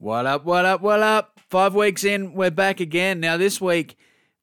[0.00, 1.40] What up, what up, what up?
[1.50, 3.18] Five weeks in, we're back again.
[3.18, 3.96] Now, this week,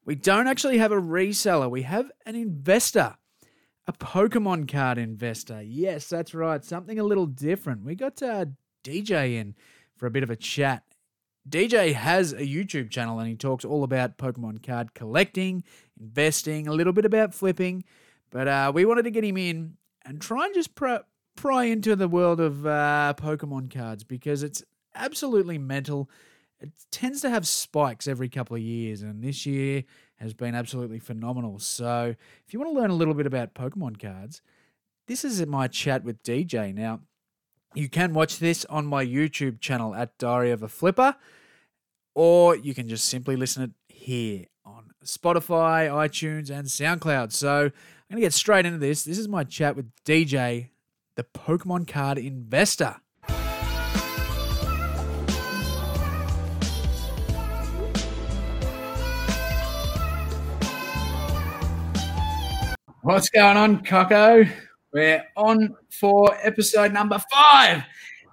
[0.03, 3.15] we don't actually have a reseller, we have an investor,
[3.87, 5.61] a Pokemon card investor.
[5.61, 7.85] Yes, that's right, something a little different.
[7.85, 8.47] We got uh,
[8.83, 9.55] DJ in
[9.95, 10.83] for a bit of a chat.
[11.47, 15.63] DJ has a YouTube channel and he talks all about Pokemon card collecting,
[15.97, 17.85] investing, a little bit about flipping.
[18.29, 20.99] But uh, we wanted to get him in and try and just pry,
[21.37, 24.61] pry into the world of uh, Pokemon cards because it's
[24.95, 26.09] absolutely mental.
[26.59, 29.83] It tends to have spikes every couple of years, and this year
[30.17, 31.59] has been absolutely phenomenal.
[31.59, 32.15] So,
[32.45, 34.41] if you want to learn a little bit about Pokemon cards,
[35.07, 36.73] this is my chat with DJ.
[36.73, 37.01] Now,
[37.73, 41.15] you can watch this on my YouTube channel at Diary of a Flipper,
[42.13, 47.33] or you can just simply listen it here on Spotify, iTunes, and SoundCloud.
[47.33, 47.71] So, I'm
[48.09, 49.03] going to get straight into this.
[49.03, 50.69] This is my chat with DJ,
[51.15, 52.97] the Pokemon card investor.
[63.05, 64.47] What's going on, Coco?
[64.91, 67.83] We're on for episode number five.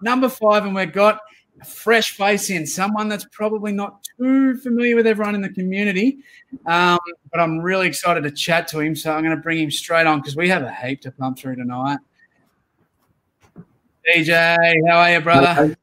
[0.00, 1.20] Number five, and we've got
[1.60, 6.20] a fresh face in, someone that's probably not too familiar with everyone in the community.
[6.64, 6.98] Um,
[7.30, 8.96] but I'm really excited to chat to him.
[8.96, 11.38] So I'm going to bring him straight on because we have a heap to pump
[11.38, 11.98] through tonight.
[14.08, 14.56] DJ,
[14.88, 15.76] how are you, brother?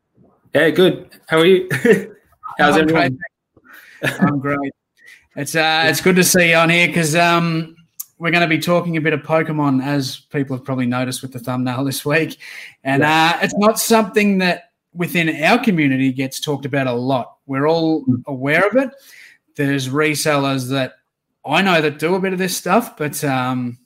[0.56, 1.12] Yeah, good.
[1.28, 1.70] How are you?
[2.58, 3.20] How's I'm everyone?
[4.02, 4.22] Great.
[4.22, 4.72] I'm great.
[5.36, 7.76] It's uh, it's good to see you on here because um,
[8.20, 11.32] we're going to be talking a bit of Pokemon, as people have probably noticed with
[11.32, 12.38] the thumbnail this week.
[12.84, 17.38] And uh, it's not something that within our community gets talked about a lot.
[17.48, 18.90] We're all aware of it.
[19.56, 20.94] There's resellers that
[21.46, 23.78] I know that do a bit of this stuff, but um,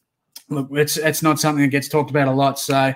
[0.50, 2.60] look, it's it's not something that gets talked about a lot.
[2.60, 2.94] So,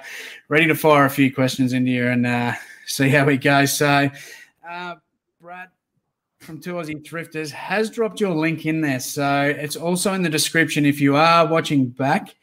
[0.49, 2.53] ready to fire a few questions into you and uh,
[2.85, 3.77] see how it goes.
[3.77, 4.09] So,
[4.67, 4.95] uh,
[6.47, 9.01] from Two Aussie Thrifters has dropped your link in there.
[9.01, 10.85] So it's also in the description.
[10.85, 12.33] If you are watching back,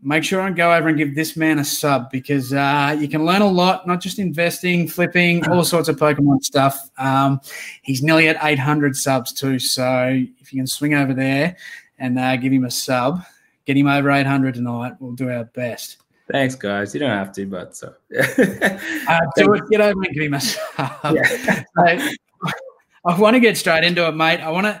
[0.00, 3.26] make sure and go over and give this man a sub because uh, you can
[3.26, 6.88] learn a lot, not just investing, flipping, all sorts of Pokemon stuff.
[6.96, 7.40] Um,
[7.82, 9.58] he's nearly at 800 subs too.
[9.58, 11.56] So if you can swing over there
[11.98, 13.20] and uh, give him a sub,
[13.66, 15.96] get him over 800 tonight, we'll do our best.
[16.30, 16.94] Thanks, guys.
[16.94, 17.94] You don't have to, but so.
[19.06, 20.60] Uh, do it, get over and give him a sub.
[21.76, 22.08] So,
[23.06, 24.40] I want to get straight into it, mate.
[24.40, 24.80] I want to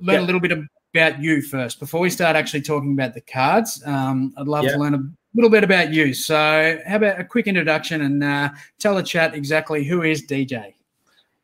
[0.00, 0.20] learn Yeah.
[0.20, 3.82] a little bit about you first before we start actually talking about the cards.
[3.86, 4.72] Um, I'd love Yeah.
[4.72, 5.02] to learn a
[5.34, 6.14] little bit about you.
[6.14, 10.74] So, how about a quick introduction and uh, tell the chat exactly who is DJ?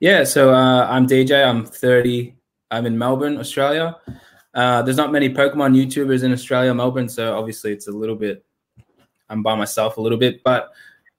[0.01, 1.45] yeah, so uh, I'm DJ.
[1.45, 2.35] I'm 30.
[2.71, 3.97] I'm in Melbourne, Australia.
[4.55, 8.45] Uh, there's not many Pokemon YouTubers in Australia, Melbourne, so obviously it's a little bit.
[9.29, 10.71] I'm by myself a little bit, but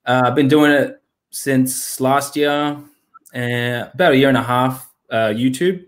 [0.06, 1.00] uh, I've been doing it
[1.30, 2.76] since last year,
[3.32, 4.88] and about a year and a half.
[5.10, 5.84] Uh, YouTube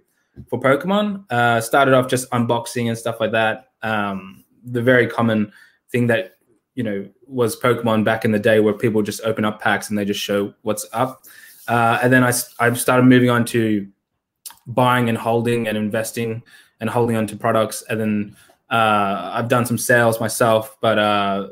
[0.48, 1.30] for Pokemon.
[1.30, 3.68] Uh, started off just unboxing and stuff like that.
[3.82, 5.52] Um, the very common
[5.90, 6.36] thing that
[6.74, 9.98] you know was Pokemon back in the day, where people just open up packs and
[9.98, 11.22] they just show what's up.
[11.68, 13.86] Uh, and then I I started moving on to
[14.66, 16.42] buying and holding and investing
[16.80, 17.82] and holding on to products.
[17.88, 18.36] And then
[18.70, 21.48] uh, I've done some sales myself, but uh,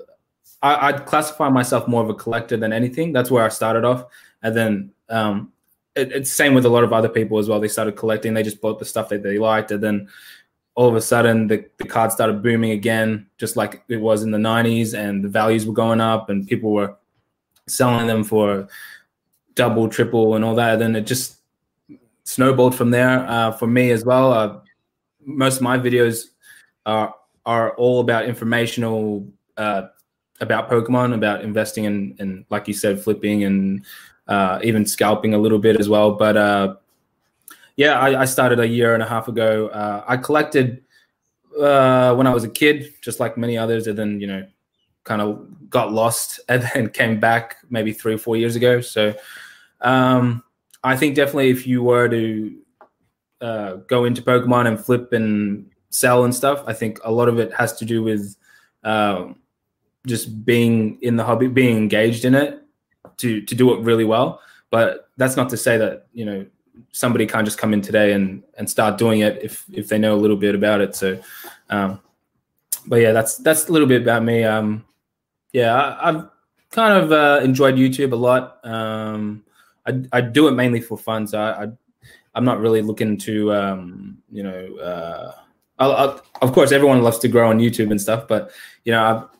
[0.62, 3.12] I, I'd classify myself more of a collector than anything.
[3.12, 4.04] That's where I started off.
[4.42, 5.52] And then um,
[5.94, 7.60] it, it's same with a lot of other people as well.
[7.60, 8.34] They started collecting.
[8.34, 10.08] They just bought the stuff that they liked, and then
[10.74, 14.30] all of a sudden the, the card started booming again, just like it was in
[14.30, 16.96] the '90s, and the values were going up, and people were
[17.66, 18.68] selling them for
[19.54, 20.74] double, triple, and all that.
[20.74, 21.36] And then it just
[22.24, 24.32] snowballed from there uh, for me as well.
[24.32, 24.60] Uh,
[25.24, 26.26] most of my videos
[26.86, 27.14] are
[27.46, 29.26] are all about informational
[29.56, 29.88] uh,
[30.40, 33.84] about Pokemon, about investing in, and like you said, flipping and
[34.30, 36.12] uh, even scalping a little bit as well.
[36.12, 36.76] But uh,
[37.76, 39.66] yeah, I, I started a year and a half ago.
[39.66, 40.82] Uh, I collected
[41.60, 44.46] uh, when I was a kid, just like many others, and then you know,
[45.02, 48.80] kind of got lost and then came back maybe three or four years ago.
[48.80, 49.14] So
[49.80, 50.44] um,
[50.84, 52.56] I think definitely if you were to
[53.40, 57.40] uh, go into Pokemon and flip and sell and stuff, I think a lot of
[57.40, 58.36] it has to do with
[58.84, 59.40] um,
[60.06, 62.62] just being in the hobby, being engaged in it
[63.20, 64.40] to to do it really well.
[64.70, 66.46] But that's not to say that you know
[66.92, 70.14] somebody can't just come in today and and start doing it if if they know
[70.14, 70.94] a little bit about it.
[70.94, 71.20] So,
[71.68, 72.00] um,
[72.86, 74.44] but yeah, that's that's a little bit about me.
[74.44, 74.84] Um,
[75.52, 76.28] yeah, I, I've
[76.70, 78.64] kind of uh, enjoyed YouTube a lot.
[78.64, 79.44] Um,
[79.86, 81.68] I I do it mainly for fun, so I, I
[82.34, 84.76] I'm not really looking to um, you know.
[84.76, 85.32] Uh,
[85.78, 88.50] I'll, I'll, of course, everyone loves to grow on YouTube and stuff, but
[88.84, 89.30] you know,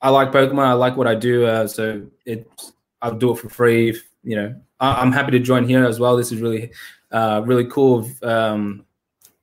[0.00, 0.66] I, I like Pokemon.
[0.66, 2.48] I like what I do, uh, so it
[3.04, 3.90] I'll do it for free.
[3.90, 6.16] If, you know, I, am happy to join here as well.
[6.16, 6.72] This is really,
[7.12, 8.86] uh, really cool of, um,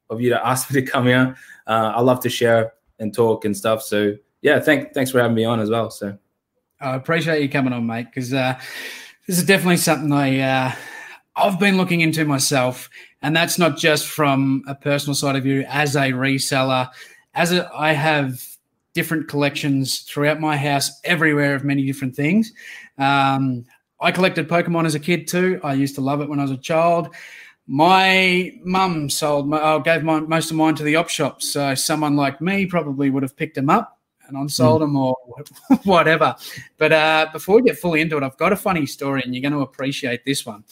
[0.10, 1.36] of you to ask me to come here.
[1.68, 3.84] Uh, I love to share and talk and stuff.
[3.84, 5.92] So yeah, thank, thanks for having me on as well.
[5.92, 6.18] So
[6.80, 8.60] I appreciate you coming on, mate, because uh,
[9.28, 10.72] this is definitely something I uh,
[11.36, 12.90] I've been looking into myself,
[13.22, 16.90] and that's not just from a personal side of view as a reseller.
[17.36, 18.44] As a, I have
[18.94, 22.52] different collections throughout my house, everywhere of many different things.
[23.02, 23.66] Um,
[24.00, 25.60] I collected Pokemon as a kid too.
[25.64, 27.14] I used to love it when I was a child.
[27.68, 31.52] My mum sold, my, I gave my, most of mine to the op shops.
[31.52, 34.86] So someone like me probably would have picked them up and unsold mm.
[34.86, 35.16] them or
[35.84, 36.36] whatever.
[36.78, 39.42] But uh, before we get fully into it, I've got a funny story, and you're
[39.42, 40.64] going to appreciate this one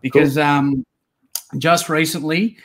[0.00, 0.44] because cool.
[0.44, 0.86] um,
[1.58, 2.56] just recently,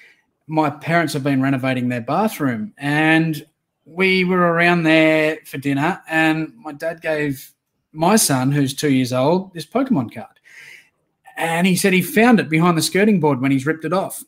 [0.48, 3.46] my parents have been renovating their bathroom, and
[3.86, 7.54] we were around there for dinner, and my dad gave
[7.94, 10.40] my son, who's two years old, this Pokemon card.
[11.38, 14.24] And he said he found it behind the skirting board when he's ripped it off.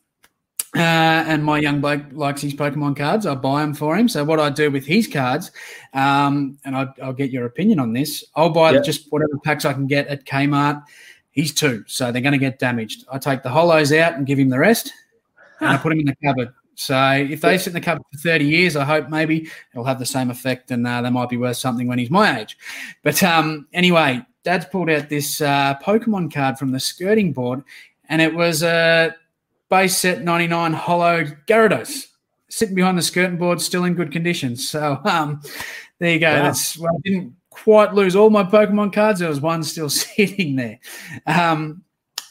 [0.75, 0.80] Uh,
[1.27, 3.27] and my young bloke likes his Pokemon cards.
[3.27, 4.07] I buy them for him.
[4.07, 5.51] So what I do with his cards,
[5.94, 8.24] um, and I, will get your opinion on this.
[8.36, 8.83] I'll buy yep.
[8.83, 10.81] just whatever packs I can get at Kmart.
[11.30, 13.06] He's two, so they're going to get damaged.
[13.12, 14.92] I take the holos out and give him the rest,
[15.60, 16.54] and I put him in the cupboard.
[16.75, 20.00] So if they sit in the cupboard for 30 years, I hope maybe it'll have
[20.00, 22.58] the same effect and uh, they might be worth something when he's my age.
[23.04, 27.64] But um, anyway, Dad's pulled out this uh, Pokemon card from the skirting board
[28.10, 29.16] and it was a
[29.70, 32.08] base set 99 holo Gyarados
[32.50, 34.56] sitting behind the skirting board, still in good condition.
[34.56, 35.42] So um,
[36.00, 36.31] there you go.
[36.31, 36.44] Wow.
[36.44, 39.20] That's well, I didn't quite lose all my Pokemon cards.
[39.20, 40.80] There was one still sitting there.
[41.25, 41.84] Um,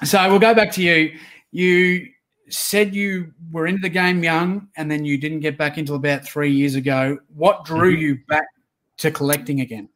[0.04, 1.18] so we'll go back to you.
[1.50, 2.08] You
[2.52, 6.24] said you were into the game young and then you didn't get back until about
[6.24, 7.18] three years ago.
[7.34, 8.02] What drew mm-hmm.
[8.02, 8.46] you back
[8.98, 9.88] to collecting again?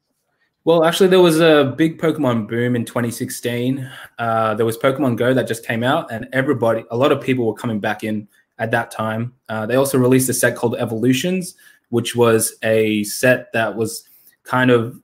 [0.64, 3.88] Well, actually, there was a big Pokemon boom in 2016.
[4.18, 7.46] Uh, there was Pokemon Go that just came out, and everybody, a lot of people
[7.46, 8.26] were coming back in
[8.58, 9.32] at that time.
[9.48, 11.54] Uh, they also released a set called Evolutions,
[11.90, 14.08] which was a set that was
[14.42, 15.00] kind of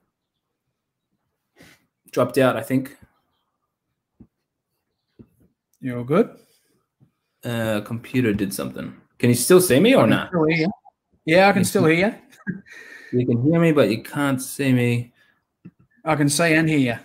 [2.11, 2.97] dropped out, I think.
[5.79, 6.29] You're all good?
[7.43, 8.95] Uh, computer did something.
[9.19, 10.31] Can you still see me or not?
[11.25, 12.15] Yeah, I can still hear you.
[13.13, 15.13] You can hear me, but you can't see me.
[16.03, 16.95] I can see and hear you.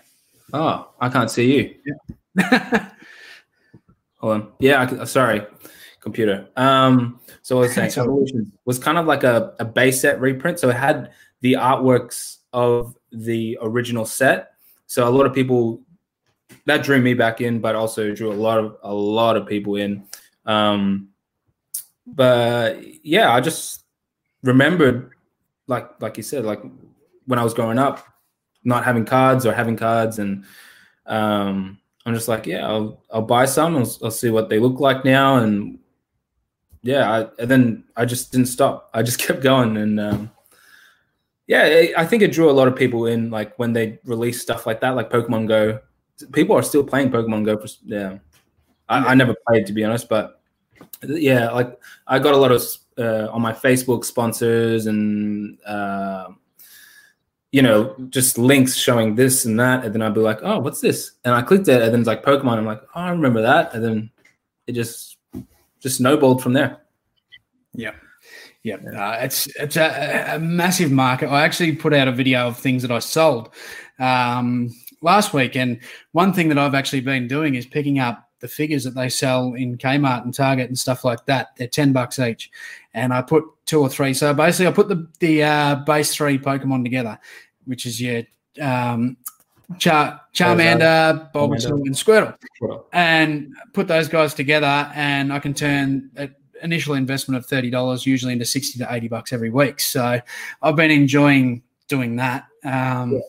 [0.55, 1.75] Oh, I can't see you.
[1.85, 2.89] Yeah.
[4.21, 4.53] Hold on.
[4.59, 5.43] Yeah, I, sorry,
[6.01, 6.49] computer.
[6.57, 10.59] Um, so I was saying Evolution was kind of like a, a base set reprint.
[10.59, 11.11] So it had
[11.43, 14.53] the artworks of the original set.
[14.87, 15.83] So a lot of people
[16.65, 19.77] that drew me back in, but also drew a lot of a lot of people
[19.77, 20.08] in.
[20.49, 21.11] Um,
[22.07, 23.85] but yeah, I just
[24.43, 25.13] remembered,
[25.69, 26.63] like like you said, like
[27.27, 28.05] when I was growing up,
[28.65, 30.45] not having cards or having cards, and
[31.07, 33.77] um, I'm just like, yeah, I'll I'll buy some.
[33.77, 35.79] I'll, I'll see what they look like now, and
[36.83, 38.91] yeah, I, and then I just didn't stop.
[38.95, 40.31] I just kept going, and um,
[41.47, 43.31] yeah, I think it drew a lot of people in.
[43.31, 45.81] Like when they release stuff like that, like Pokemon Go,
[46.33, 47.59] people are still playing Pokemon Go.
[47.59, 48.19] For, yeah,
[48.89, 50.38] I, I never played to be honest, but
[51.03, 52.63] yeah, like I got a lot of
[52.99, 56.29] uh, on my Facebook sponsors and uh,
[57.53, 60.81] you know just links showing this and that, and then I'd be like, oh, what's
[60.81, 61.13] this?
[61.25, 62.59] And I clicked it, and then it's like Pokemon.
[62.59, 64.11] I'm like, oh, I remember that, and then
[64.67, 65.17] it just
[65.81, 66.79] just snowballed from there.
[67.75, 67.93] Yeah.
[68.65, 71.29] Yeah, uh, it's it's a, a, massive market.
[71.29, 73.51] I actually put out a video of things that I sold
[74.01, 74.69] um,
[75.01, 75.81] last week, and
[76.11, 79.55] one thing that I've actually been doing is picking up the figures that they sell
[79.55, 81.57] in Kmart and Target and stuff like that.
[81.57, 82.51] They're ten bucks each,
[82.95, 84.15] and I put two or three.
[84.15, 87.19] So basically, I put the the uh, base three Pokemon together,
[87.65, 88.23] which is your
[88.61, 89.17] um,
[89.79, 92.37] Char- Charmander, Bulbasaur, and Squirtle,
[92.93, 98.07] and put those guys together, and I can turn an initial investment of thirty dollars
[98.07, 99.81] usually into sixty to eighty bucks every week.
[99.81, 100.21] So
[100.63, 102.47] I've been enjoying doing that.
[102.65, 103.21] Um, yeah.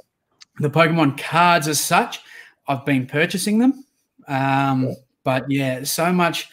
[0.60, 2.20] The Pokemon cards, as such,
[2.68, 3.86] I've been purchasing them.
[4.30, 6.50] Um, but yeah, so much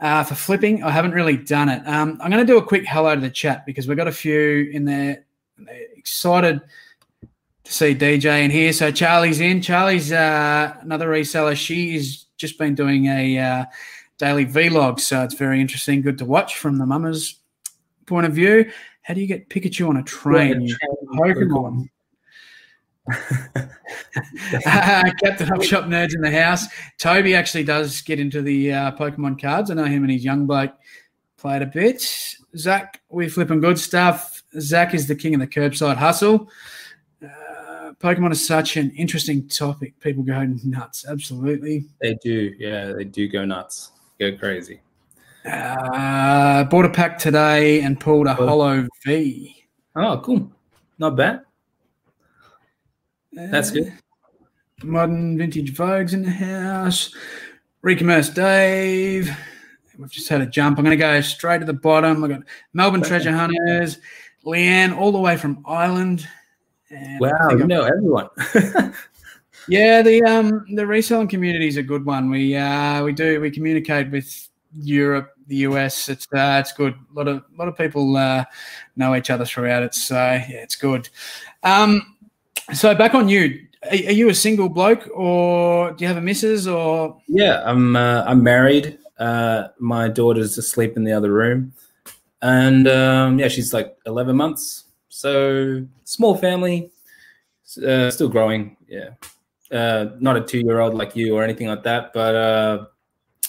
[0.00, 0.82] uh, for flipping.
[0.82, 1.86] I haven't really done it.
[1.86, 4.12] Um, I'm going to do a quick hello to the chat because we've got a
[4.12, 5.24] few in there
[5.96, 6.60] excited
[7.64, 8.72] to see DJ in here.
[8.72, 9.60] So Charlie's in.
[9.60, 11.56] Charlie's uh, another reseller.
[11.56, 13.64] She's just been doing a uh,
[14.18, 16.02] daily vlog, so it's very interesting.
[16.02, 17.36] Good to watch from the mama's
[18.06, 18.70] point of view.
[19.02, 20.62] How do you get Pikachu on a train?
[20.62, 20.76] Yeah,
[23.10, 25.12] Pokemon.
[25.24, 26.66] Captain Hop Shop nerds in the house.
[26.98, 29.70] Toby actually does get into the uh, Pokemon cards.
[29.70, 30.72] I know him and his young bloke
[31.36, 32.02] played a bit.
[32.56, 34.42] Zach, we're flipping good stuff.
[34.58, 36.50] Zach is the king of the curbside hustle.
[37.22, 39.98] Uh, Pokemon is such an interesting topic.
[40.00, 41.06] People go nuts.
[41.08, 41.84] Absolutely.
[42.00, 42.54] They do.
[42.58, 43.92] Yeah, they do go nuts.
[44.18, 44.80] Go crazy.
[45.44, 48.46] Uh, bought a pack today and pulled a Oh.
[48.46, 49.64] Holo V.
[49.94, 50.50] Oh, cool.
[50.98, 51.42] Not bad.
[53.36, 53.88] That's good.
[53.88, 57.14] Uh, Modern Vintage Vogues in the house.
[57.84, 59.30] Recommerce Dave.
[59.98, 60.78] We've just had a jump.
[60.78, 62.24] I'm going to go straight to the bottom.
[62.24, 63.08] I've got Melbourne Okay.
[63.08, 63.98] Treasure Hunters,
[64.44, 66.26] Leanne, all the way from Ireland.
[66.90, 68.28] And Wow, you know everyone.
[69.68, 72.30] Yeah, the um the reselling community is a good one.
[72.30, 76.08] We uh we do we communicate with Europe, the US.
[76.08, 76.94] It's uh, it's good.
[76.94, 78.44] A lot of a lot of people uh,
[78.96, 79.94] know each other throughout it.
[79.94, 81.08] So yeah, it's good.
[81.62, 82.15] Um,
[82.74, 83.66] so back on you.
[83.84, 87.96] Are, are you a single bloke, or do you have a missus, or yeah, I'm
[87.96, 88.98] uh, I'm married.
[89.18, 91.72] Uh, my daughter's asleep in the other room,
[92.42, 94.84] and um, yeah, she's like 11 months.
[95.08, 96.90] So small family,
[97.86, 98.76] uh, still growing.
[98.88, 99.10] Yeah,
[99.70, 102.86] uh, not a two year old like you or anything like that, but uh,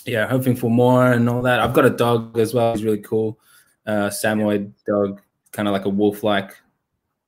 [0.06, 1.60] yeah, hoping for more and all that.
[1.60, 2.74] I've got a dog as well.
[2.74, 3.40] He's really cool.
[3.86, 5.22] Uh, Samoyed dog,
[5.52, 6.58] kind of like a wolf like.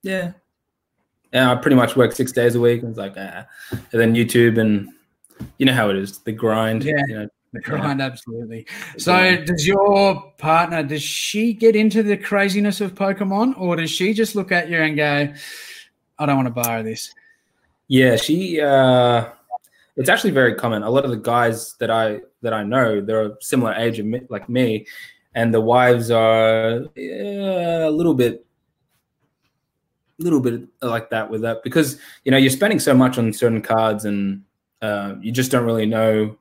[0.02, 0.32] Yeah.
[1.32, 2.82] Yeah, I pretty much work six days a week.
[2.82, 3.46] And it's like, ah.
[3.70, 4.88] and then YouTube and
[5.58, 6.84] you know how it is, the grind.
[6.84, 7.02] Yeah.
[7.08, 8.02] You know, the grind?
[8.02, 8.66] Absolutely.
[8.98, 10.82] So does your partner?
[10.82, 14.78] Does she get into the craziness of Pokemon, or does she just look at you
[14.78, 15.32] and go,
[16.18, 17.12] "I don't want to borrow this"?
[17.88, 18.60] Yeah, she.
[18.60, 19.30] uh
[19.96, 20.82] It's actually very common.
[20.82, 24.20] A lot of the guys that I that I know, they're a similar age me,
[24.30, 24.86] like me,
[25.34, 28.46] and the wives are yeah, a little bit,
[30.22, 33.62] little bit like that with that because you know you're spending so much on certain
[33.62, 34.42] cards and
[34.82, 36.36] uh, you just don't really know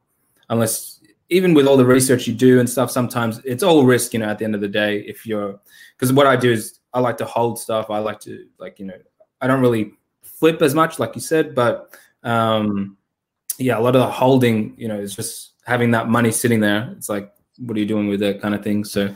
[0.49, 2.89] unless even with all the research you do and stuff.
[2.91, 4.13] Sometimes it's all risk.
[4.13, 5.59] You know, at the end of the day, if you're
[5.95, 7.89] because what I do is I like to hold stuff.
[7.89, 8.97] I like to like you know
[9.41, 9.93] I don't really
[10.23, 12.97] flip as much, like you said, but um,
[13.57, 16.93] yeah, a lot of the holding, you know, is just having that money sitting there.
[16.97, 18.83] It's like, what are you doing with it, kind of thing.
[18.85, 19.13] So,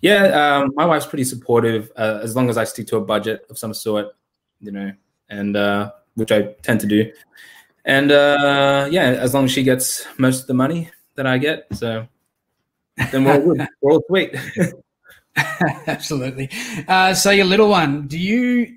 [0.00, 3.46] yeah, um, my wife's pretty supportive uh, as long as I stick to a budget
[3.50, 4.08] of some sort,
[4.60, 4.92] you know,
[5.28, 7.10] and uh, which I tend to do.
[7.84, 11.66] And uh, yeah, as long as she gets most of the money that I get,
[11.72, 12.06] so
[13.12, 13.68] then we're all good.
[13.80, 14.34] we're all sweet.
[15.86, 16.50] Absolutely.
[16.88, 18.76] Uh, so your little one, do you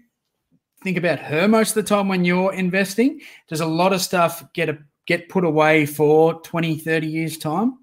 [0.84, 3.22] think about her most of the time when you're investing?
[3.48, 7.80] Does a lot of stuff get a, get put away for 20, 30 years time?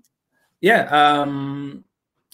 [0.61, 1.85] Yeah, um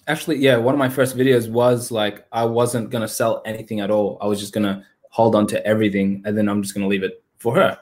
[0.08, 3.80] actually yeah, one of my first videos was like I wasn't going to sell anything
[3.80, 4.18] at all.
[4.20, 6.88] I was just going to hold on to everything and then I'm just going to
[6.88, 7.78] leave it for her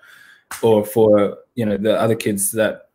[0.62, 2.88] or for, you know, the other kids that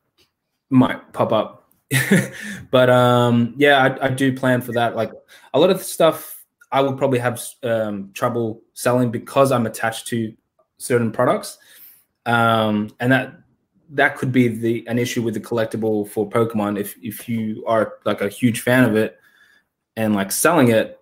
[0.70, 1.62] might pop up.
[2.72, 5.12] but um yeah, I, I do plan for that like
[5.54, 6.36] a lot of stuff
[6.76, 10.34] I would probably have um, trouble selling because I'm attached to
[10.78, 11.58] certain products,
[12.26, 13.34] um, and that
[13.92, 16.80] that could be the an issue with the collectible for Pokemon.
[16.80, 19.20] If if you are like a huge fan of it,
[19.96, 21.00] and like selling it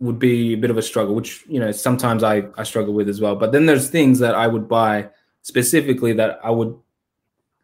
[0.00, 3.08] would be a bit of a struggle, which you know sometimes I I struggle with
[3.08, 3.36] as well.
[3.36, 5.08] But then there's things that I would buy
[5.42, 6.76] specifically that I would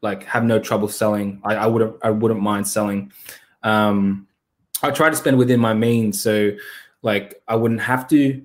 [0.03, 1.41] like have no trouble selling.
[1.45, 3.13] I, I would I wouldn't mind selling.
[3.63, 4.27] Um,
[4.83, 6.53] I try to spend within my means, so
[7.03, 8.43] like I wouldn't have to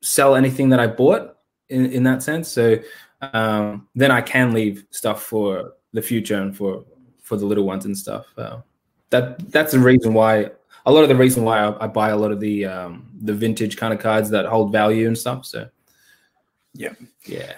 [0.00, 1.36] sell anything that I bought
[1.68, 2.48] in, in that sense.
[2.48, 2.76] So
[3.20, 6.84] um, then I can leave stuff for the future and for
[7.22, 8.26] for the little ones and stuff.
[8.36, 8.58] Uh,
[9.10, 10.50] that that's the reason why
[10.86, 13.32] a lot of the reason why I, I buy a lot of the um, the
[13.34, 15.46] vintage kind of cards that hold value and stuff.
[15.46, 15.68] So
[16.74, 16.92] Yeah.
[17.24, 17.54] yeah,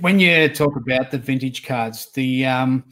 [0.00, 2.84] When you talk about the vintage cards, the um,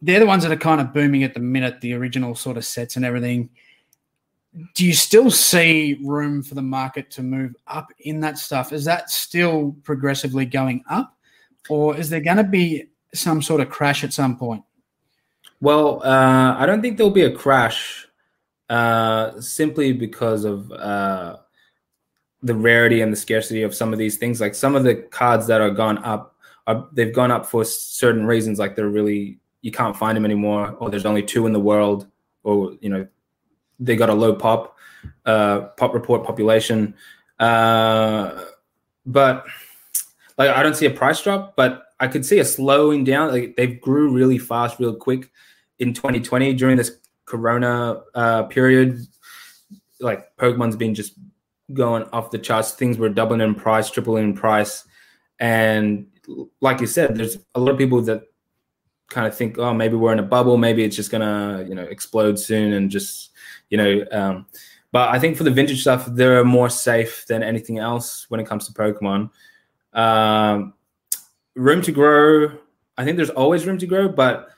[0.00, 2.64] they're the ones that are kind of booming at the minute, the original sort of
[2.64, 3.50] sets and everything.
[4.74, 8.72] Do you still see room for the market to move up in that stuff?
[8.72, 11.17] Is that still progressively going up,
[11.68, 12.84] or is there going to be
[13.14, 14.62] some sort of crash at some point?
[15.60, 18.06] Well, uh, I don't think there'll be a crash
[18.68, 21.36] uh, simply because of uh,
[22.42, 24.40] the rarity and the scarcity of some of these things.
[24.40, 28.26] Like some of the cards that are gone up, are, they've gone up for certain
[28.26, 28.58] reasons.
[28.58, 32.06] Like they're really you can't find them anymore, or there's only two in the world,
[32.44, 33.06] or you know
[33.80, 34.76] they got a low pop
[35.26, 36.94] uh, pop report population.
[37.38, 38.44] Uh,
[39.06, 39.44] but
[40.38, 43.32] like I don't see a price drop, but I could see a slowing down.
[43.32, 45.30] Like they grew really fast, real quick
[45.80, 49.00] in 2020 during this Corona uh, period.
[50.00, 51.14] Like Pokemon's been just
[51.72, 52.72] going off the charts.
[52.72, 54.84] Things were doubling in price, tripling in price,
[55.40, 56.06] and
[56.60, 58.22] like you said, there's a lot of people that
[59.08, 60.56] kind of think, oh, maybe we're in a bubble.
[60.56, 63.30] Maybe it's just gonna, you know, explode soon, and just,
[63.70, 64.04] you know.
[64.12, 64.46] Um,
[64.92, 68.46] but I think for the vintage stuff, they're more safe than anything else when it
[68.46, 69.30] comes to Pokemon.
[69.92, 70.74] Um,
[71.54, 72.52] room to grow.
[72.96, 74.48] I think there's always room to grow, but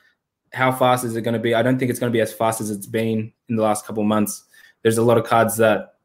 [0.53, 1.55] how fast is it going to be?
[1.55, 3.85] I don't think it's going to be as fast as it's been in the last
[3.85, 4.43] couple months.
[4.83, 5.95] There's a lot of cards that,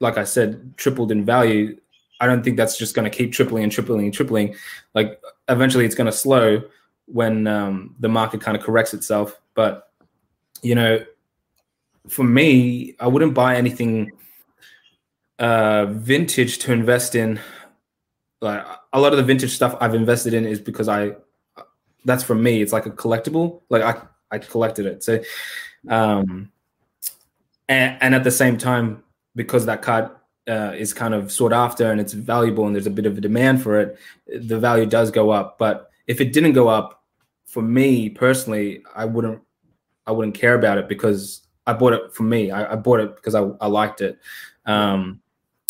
[0.00, 1.78] like I said, tripled in value.
[2.20, 4.54] I don't think that's just going to keep tripling and tripling and tripling.
[4.94, 6.62] Like eventually, it's going to slow
[7.06, 9.40] when um, the market kind of corrects itself.
[9.54, 9.90] But
[10.62, 11.04] you know,
[12.08, 14.12] for me, I wouldn't buy anything
[15.38, 17.40] uh, vintage to invest in.
[18.44, 21.16] Like a lot of the vintage stuff I've invested in is because I
[22.04, 22.62] that's for me.
[22.62, 23.62] It's like a collectible.
[23.70, 25.02] Like I I collected it.
[25.02, 25.20] So
[25.88, 26.52] um
[27.68, 29.02] and and at the same time,
[29.34, 30.10] because that card
[30.48, 33.20] uh, is kind of sought after and it's valuable and there's a bit of a
[33.20, 35.58] demand for it, the value does go up.
[35.58, 37.02] But if it didn't go up,
[37.46, 39.40] for me personally, I wouldn't
[40.06, 42.50] I wouldn't care about it because I bought it for me.
[42.50, 44.18] I, I bought it because I, I liked it.
[44.66, 45.20] Um,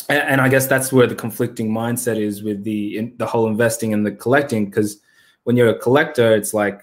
[0.08, 3.46] and, and, I guess that's where the conflicting mindset is with the in, the whole
[3.46, 4.66] investing and the collecting.
[4.66, 5.00] Because
[5.44, 6.82] when you're a collector, it's like,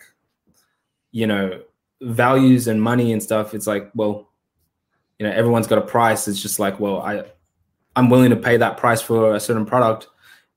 [1.11, 1.61] you know,
[2.01, 3.53] values and money and stuff.
[3.53, 4.29] It's like, well,
[5.19, 6.27] you know, everyone's got a price.
[6.27, 7.23] It's just like, well, I
[7.95, 10.07] I'm willing to pay that price for a certain product,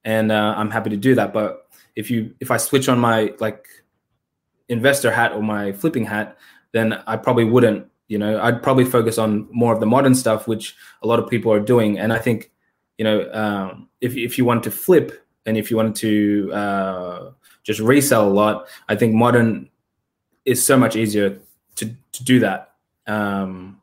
[0.05, 1.33] and uh, I'm happy to do that.
[1.33, 1.67] But
[1.97, 3.67] if you if I switch on my like
[4.69, 6.39] investor hat or my flipping hat,
[6.73, 10.47] then I probably wouldn't you know i'd probably focus on more of the modern stuff
[10.47, 12.51] which a lot of people are doing and i think
[12.99, 17.31] you know um, if, if you want to flip and if you wanted to uh,
[17.63, 19.69] just resell a lot i think modern
[20.45, 21.39] is so much easier
[21.77, 22.73] to, to do that.
[23.07, 23.81] Um,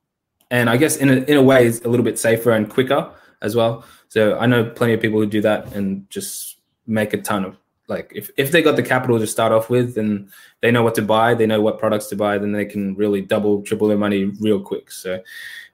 [0.49, 3.11] and i guess in a, in a way it's a little bit safer and quicker
[3.41, 3.85] as well.
[4.09, 7.57] So i know plenty of people who do that and just make a ton of
[7.87, 10.29] like if, if they got the capital to start off with and
[10.61, 13.21] they know what to buy they know what products to buy then they can really
[13.21, 14.91] double triple their money real quick.
[14.91, 15.21] So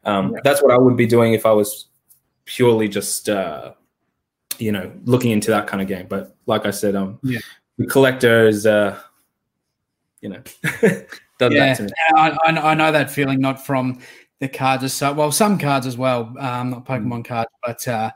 [0.03, 0.39] um, yeah.
[0.43, 1.87] that's what i would be doing if i was
[2.47, 3.73] purely just uh,
[4.57, 7.39] you know looking into that kind of game but like i said um yeah.
[7.77, 8.99] the collector is uh
[10.21, 10.41] you know
[11.37, 11.89] done yeah, that to me.
[12.15, 13.99] I, I know that feeling not from
[14.39, 17.25] the cards as so well some cards as well um not pokemon mm.
[17.25, 18.09] cards but uh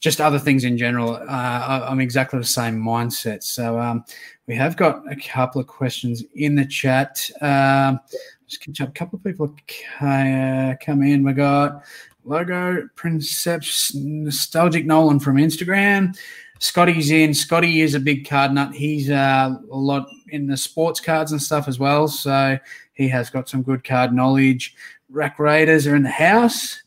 [0.00, 1.14] just other things in general.
[1.14, 3.42] Uh, I'm exactly the same mindset.
[3.42, 4.02] So um,
[4.46, 7.30] we have got a couple of questions in the chat.
[7.42, 8.00] Um,
[8.48, 8.88] just catch up.
[8.88, 9.54] A couple of people
[10.00, 11.22] uh, come in.
[11.22, 11.84] We got
[12.30, 16.16] logo Princeps nostalgic Nolan from Instagram.
[16.60, 17.34] Scotty's in.
[17.34, 18.74] Scotty is a big card nut.
[18.74, 22.06] He's uh, a lot in the sports cards and stuff as well.
[22.06, 22.58] So
[22.92, 24.74] he has got some good card knowledge.
[25.08, 26.82] Rack Raiders are in the house.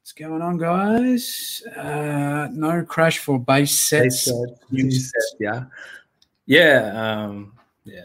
[0.00, 1.62] What's going on, guys?
[1.76, 4.30] Uh, no crash for base sets.
[4.70, 5.64] Base yeah,
[6.46, 7.52] yeah, um,
[7.84, 8.02] yeah.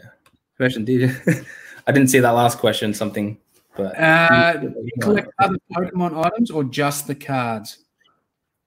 [0.56, 1.10] Question, did
[1.86, 2.94] I didn't see that last question.
[2.94, 3.38] Something,
[3.78, 7.78] but uh, you collect other Pokemon items or just the cards?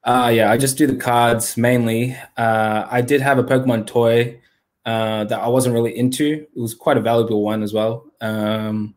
[0.04, 2.18] Uh yeah, I just do the cards mainly.
[2.36, 4.42] Uh, I did have a Pokemon toy
[4.84, 6.48] uh, that I wasn't really into.
[6.56, 8.08] It was quite a valuable one as well.
[8.20, 8.96] Um,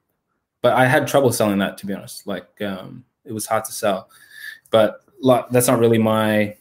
[0.63, 2.27] but I had trouble selling that to be honest.
[2.27, 4.09] Like um, it was hard to sell
[4.75, 6.57] but like that's not really my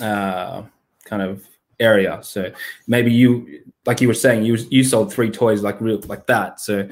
[0.00, 0.62] uh,
[1.04, 1.44] kind of
[1.80, 2.20] area.
[2.22, 2.52] So
[2.86, 6.60] maybe you, like you were saying, you you sold three toys like real like that.
[6.60, 6.88] So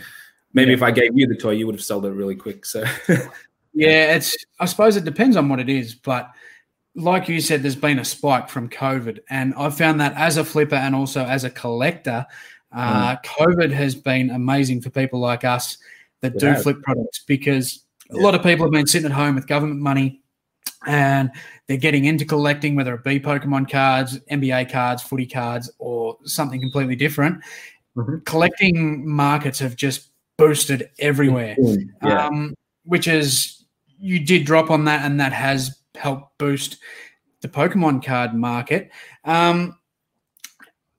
[0.52, 0.76] maybe yeah.
[0.76, 2.64] if I gave you the toy, you would have sold it really quick.
[2.64, 2.84] So
[3.74, 6.30] yeah, it's I suppose it depends on what it is, but
[6.94, 10.44] like you said, there's been a spike from COVID, and I found that as a
[10.44, 12.26] flipper and also as a collector,
[12.72, 13.24] uh, mm.
[13.24, 15.78] COVID has been amazing for people like us
[16.20, 18.20] that do flip products because yeah.
[18.20, 20.22] a lot of people have been sitting at home with government money
[20.86, 21.30] and
[21.66, 26.60] they're getting into collecting, whether it be Pokemon cards, NBA cards, footy cards, or something
[26.60, 27.42] completely different.
[27.96, 28.18] Mm-hmm.
[28.24, 30.10] Collecting markets have just
[30.42, 31.56] boosted everywhere,
[32.02, 32.26] yeah.
[32.26, 33.64] um, which is
[33.98, 36.78] you did drop on that, and that has helped boost
[37.42, 38.90] the Pokemon card market.
[39.24, 39.78] Um,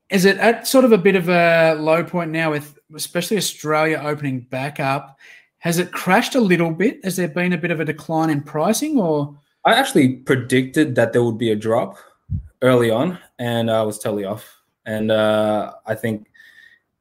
[0.10, 4.02] is it at sort of a bit of a low point now with especially Australia
[4.02, 5.20] opening back up?
[5.58, 7.04] Has it crashed a little bit?
[7.04, 9.36] Has there been a bit of a decline in pricing or?
[9.66, 11.98] I actually predicted that there would be a drop
[12.62, 14.46] early on, and I was totally off.
[14.86, 16.28] And uh, I think,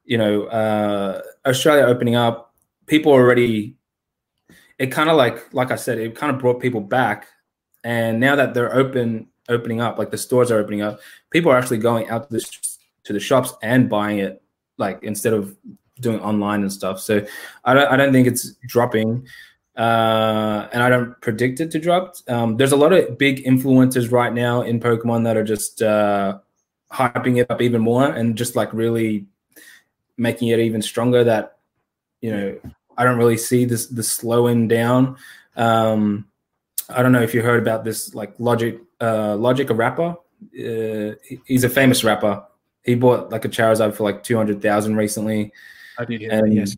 [0.05, 2.53] you know, uh, Australia opening up,
[2.85, 3.75] people already.
[4.79, 7.27] It kind of like, like I said, it kind of brought people back,
[7.83, 11.57] and now that they're open, opening up, like the stores are opening up, people are
[11.57, 12.57] actually going out to the
[13.03, 14.41] to the shops and buying it,
[14.77, 15.55] like instead of
[15.99, 16.99] doing online and stuff.
[16.99, 17.25] So
[17.63, 19.27] I don't, I don't think it's dropping
[19.75, 22.15] uh, and I don't predict it to drop.
[22.27, 26.39] Um, there's a lot of big influencers right now in Pokemon that are just uh,
[26.91, 29.25] hyping it up even more and just like really
[30.17, 31.23] making it even stronger.
[31.23, 31.57] That
[32.21, 32.59] you know,
[32.97, 35.17] I don't really see this the slowing down.
[35.55, 36.27] Um,
[36.89, 40.15] I don't know if you heard about this, like Logic, uh, Logic, a rapper.
[40.43, 42.43] Uh, he's a famous rapper.
[42.83, 45.51] he bought like a Charizard for like two hundred thousand recently.
[45.97, 46.75] I did and, yes.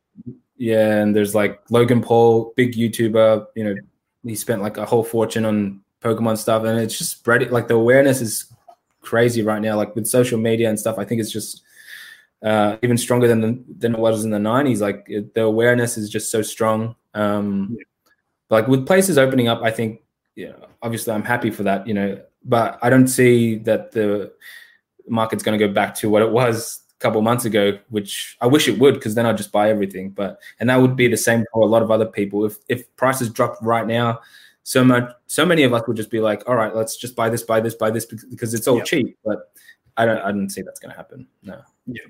[0.57, 3.47] Yeah, and there's like Logan Paul, big YouTuber.
[3.55, 3.75] You know,
[4.23, 7.51] he spent like a whole fortune on Pokemon stuff, and it's just spreading.
[7.51, 8.45] Like the awareness is
[9.01, 9.75] crazy right now.
[9.75, 11.63] Like with social media and stuff, I think it's just
[12.43, 14.81] uh, even stronger than the, than it was in the '90s.
[14.81, 16.95] Like it, the awareness is just so strong.
[17.13, 17.83] Um, yeah.
[18.49, 20.01] Like with places opening up, I think,
[20.35, 21.87] yeah, obviously I'm happy for that.
[21.87, 24.33] You know, but I don't see that the
[25.07, 28.47] market's going to go back to what it was a couple months ago, which I
[28.47, 30.11] wish it would, because then I'd just buy everything.
[30.11, 32.45] But and that would be the same for a lot of other people.
[32.45, 34.19] If if prices drop right now,
[34.65, 37.29] so much, so many of us would just be like, all right, let's just buy
[37.29, 38.85] this, buy this, buy this, because it's all yep.
[38.85, 39.15] cheap.
[39.23, 39.51] But
[39.95, 41.27] I don't, I don't see that's going to happen.
[41.43, 41.61] No.
[41.85, 42.01] Yeah.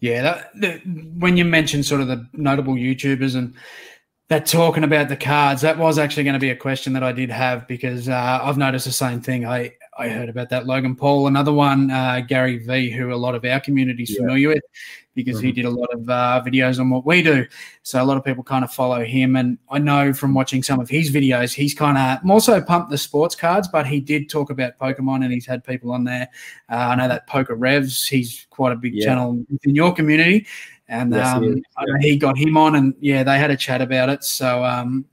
[0.00, 0.44] Yeah.
[0.60, 0.82] That,
[1.16, 3.54] when you mentioned sort of the notable YouTubers and
[4.28, 7.12] that talking about the cards, that was actually going to be a question that I
[7.12, 9.46] did have because uh, I've noticed the same thing.
[9.46, 13.34] I I heard about that Logan Paul, another one, uh, Gary Vee, who a lot
[13.34, 14.20] of our community is yeah.
[14.20, 14.62] familiar with
[15.16, 15.46] because mm-hmm.
[15.46, 17.44] he did a lot of uh, videos on what we do.
[17.82, 19.34] So a lot of people kind of follow him.
[19.34, 22.90] And I know from watching some of his videos, he's kind of more so pumped
[22.90, 26.28] the sports cards, but he did talk about Pokemon and he's had people on there.
[26.70, 29.06] Uh, I know that PokeRevs, he's quite a big yeah.
[29.06, 30.46] channel in your community.
[30.86, 31.62] And yes, um,
[32.00, 34.24] he, he got him on, and yeah, they had a chat about it.
[34.24, 35.04] So um,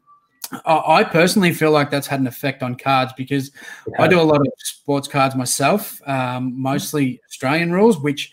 [0.65, 3.52] I personally feel like that's had an effect on cards because
[3.88, 4.04] yeah.
[4.04, 8.32] I do a lot of sports cards myself, um, mostly Australian rules, which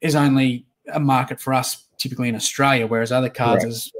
[0.00, 3.70] is only a market for us typically in Australia, whereas other cards right.
[3.70, 3.92] is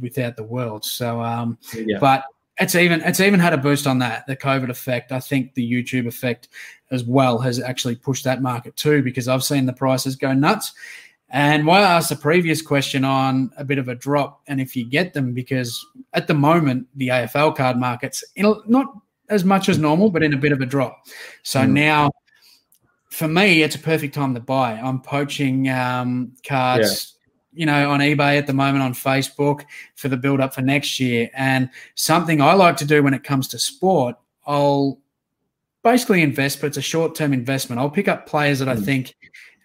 [0.00, 0.84] without the world.
[0.84, 1.98] So, um, yeah.
[1.98, 2.24] but
[2.60, 5.12] it's even it's even had a boost on that the COVID effect.
[5.12, 6.48] I think the YouTube effect
[6.90, 10.72] as well has actually pushed that market too because I've seen the prices go nuts.
[11.30, 14.74] And why I asked the previous question on a bit of a drop, and if
[14.74, 18.94] you get them, because at the moment the AFL card market's in not
[19.28, 21.06] as much as normal, but in a bit of a drop.
[21.42, 21.70] So mm.
[21.70, 22.10] now,
[23.10, 24.72] for me, it's a perfect time to buy.
[24.72, 27.12] I'm poaching um, cards.
[27.12, 27.14] Yeah.
[27.54, 29.64] You know, on eBay at the moment, on Facebook
[29.96, 31.28] for the build up for next year.
[31.34, 34.14] And something I like to do when it comes to sport,
[34.46, 35.00] I'll
[35.82, 37.80] basically invest, but it's a short term investment.
[37.80, 38.80] I'll pick up players that mm.
[38.80, 39.16] I think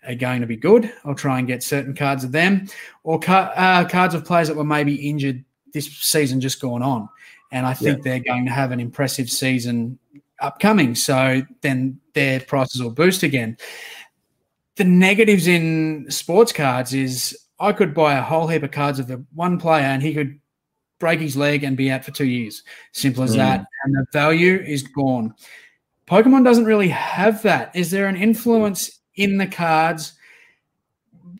[0.07, 0.91] are going to be good.
[1.05, 2.67] I'll try and get certain cards of them
[3.03, 7.09] or car- uh, cards of players that were maybe injured this season just gone on.
[7.51, 8.03] And I think yeah.
[8.03, 9.99] they're going to have an impressive season
[10.39, 10.95] upcoming.
[10.95, 13.57] So then their prices will boost again.
[14.75, 19.07] The negatives in sports cards is I could buy a whole heap of cards of
[19.07, 20.39] the one player and he could
[20.99, 22.63] break his leg and be out for two years.
[22.91, 23.37] Simple as mm.
[23.37, 23.65] that.
[23.83, 25.35] And the value is gone.
[26.07, 27.75] Pokemon doesn't really have that.
[27.75, 30.13] Is there an influence in the cards?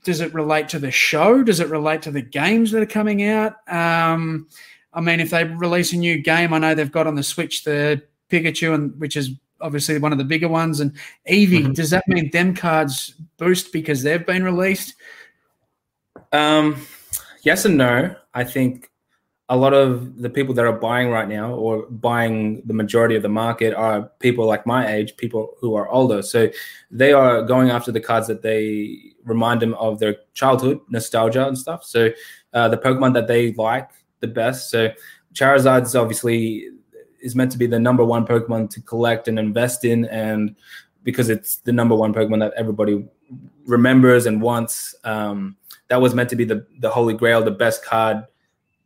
[0.03, 1.43] Does it relate to the show?
[1.43, 3.55] Does it relate to the games that are coming out?
[3.67, 4.47] Um,
[4.93, 7.63] I mean, if they release a new game, I know they've got on the Switch
[7.63, 9.31] the Pikachu, and which is
[9.61, 10.91] obviously one of the bigger ones, and
[11.29, 11.63] Eevee.
[11.63, 11.73] Mm-hmm.
[11.73, 14.95] Does that mean them cards boost because they've been released?
[16.31, 16.85] Um,
[17.43, 18.15] yes and no.
[18.33, 18.89] I think
[19.49, 23.23] a lot of the people that are buying right now or buying the majority of
[23.23, 26.21] the market are people like my age, people who are older.
[26.21, 26.49] So
[26.89, 31.57] they are going after the cards that they remind them of their childhood, nostalgia and
[31.57, 31.83] stuff.
[31.83, 32.09] So
[32.53, 33.89] uh, the Pokemon that they like
[34.21, 34.69] the best.
[34.69, 34.89] So
[35.33, 36.69] Charizard's obviously
[37.21, 40.55] is meant to be the number one Pokemon to collect and invest in, and
[41.03, 43.05] because it's the number one Pokemon that everybody
[43.65, 44.95] remembers and wants.
[45.03, 45.57] Um,
[45.89, 48.25] that was meant to be the the holy grail, the best card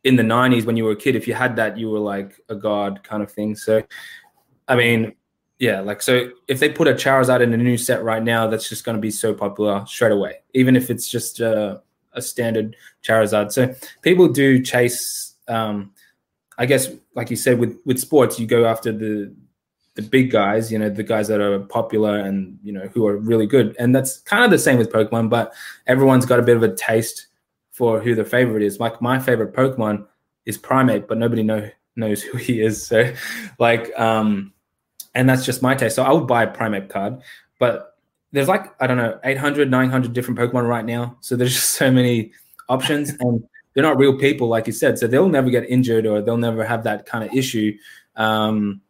[0.08, 2.40] in the 90s when you were a kid if you had that you were like
[2.48, 3.54] a god kind of thing.
[3.54, 3.82] So
[4.66, 5.14] i mean
[5.58, 8.68] yeah like so if they put a charizard in a new set right now that's
[8.68, 12.76] just going to be so popular straight away even if it's just a, a standard
[13.02, 13.52] charizard.
[13.52, 15.92] So people do chase um
[16.58, 19.32] i guess like you said with with sports you go after the
[19.94, 23.16] the big guys you know the guys that are popular and you know who are
[23.16, 23.74] really good.
[23.78, 25.52] And that's kind of the same with pokemon but
[25.86, 27.27] everyone's got a bit of a taste
[27.78, 28.80] for who the favorite is.
[28.80, 30.04] Like my favorite Pokemon
[30.44, 32.84] is Primeape, but nobody know knows who he is.
[32.84, 33.14] So
[33.58, 34.52] like um
[35.14, 35.94] and that's just my taste.
[35.96, 37.22] So I would buy a Primeape card,
[37.58, 37.96] but
[38.32, 41.16] there's like I don't know 800 900 different Pokemon right now.
[41.20, 42.32] So there's just so many
[42.68, 44.98] options and they're not real people like you said.
[44.98, 47.78] So they'll never get injured or they'll never have that kind of issue.
[48.16, 48.82] Um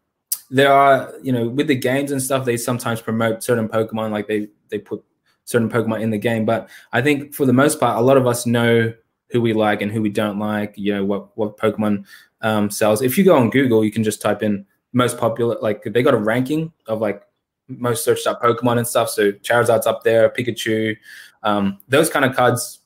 [0.50, 4.28] there are, you know, with the games and stuff, they sometimes promote certain Pokemon, like
[4.28, 5.04] they they put
[5.48, 6.44] certain Pokemon in the game.
[6.44, 8.92] But I think for the most part, a lot of us know
[9.30, 10.74] who we like and who we don't like.
[10.76, 12.04] You know what what Pokemon
[12.42, 13.00] um, sells.
[13.00, 15.56] If you go on Google, you can just type in most popular.
[15.60, 17.22] Like they got a ranking of like
[17.66, 19.08] most searched up Pokemon and stuff.
[19.08, 20.96] So Charizard's up there, Pikachu.
[21.42, 22.80] Um, those kind of cards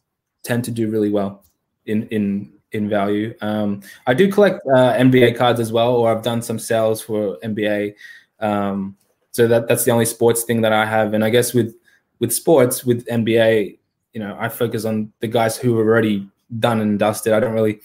[0.44, 1.44] tend to do really well
[1.86, 3.34] in in in value.
[3.40, 7.38] Um, I do collect uh, NBA cards as well, or I've done some sales for
[7.42, 7.94] NBA.
[8.38, 8.96] Um,
[9.32, 11.12] so that that's the only sports thing that I have.
[11.12, 11.74] And I guess with
[12.22, 13.78] with sports, with NBA,
[14.12, 16.28] you know, I focus on the guys who are already
[16.60, 17.32] done and dusted.
[17.32, 17.80] I don't really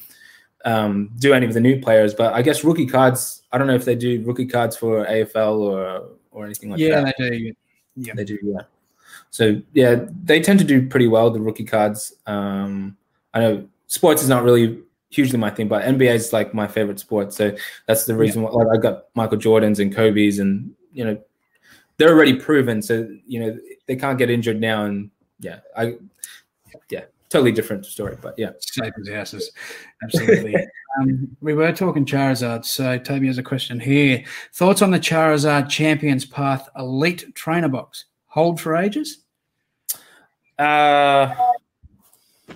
[0.64, 3.42] um, do any of the new players, but I guess rookie cards.
[3.52, 7.02] I don't know if they do rookie cards for AFL or or anything like yeah,
[7.02, 7.16] that.
[7.18, 7.54] Yeah, they do.
[7.96, 8.38] Yeah, they do.
[8.44, 8.62] Yeah.
[9.32, 12.14] So yeah, they tend to do pretty well the rookie cards.
[12.28, 12.96] Um,
[13.34, 14.78] I know sports is not really
[15.10, 17.34] hugely my thing, but NBA is like my favorite sport.
[17.34, 17.56] So
[17.88, 18.50] that's the reason yeah.
[18.50, 21.18] why like, I got Michael Jordans and Kobe's, and you know
[21.98, 22.82] they're already proven.
[22.82, 23.58] So you know
[23.88, 25.96] they can't get injured now, and yeah, I
[26.90, 29.52] yeah totally different story, but yeah, safe as houses,
[30.04, 30.56] absolutely.
[31.00, 34.24] um, we were talking Charizard, so Toby has a question here.
[34.54, 38.06] Thoughts on the Charizard Champions Path Elite Trainer Box?
[38.28, 39.20] Hold for ages?
[40.58, 41.34] Uh,
[42.48, 42.56] you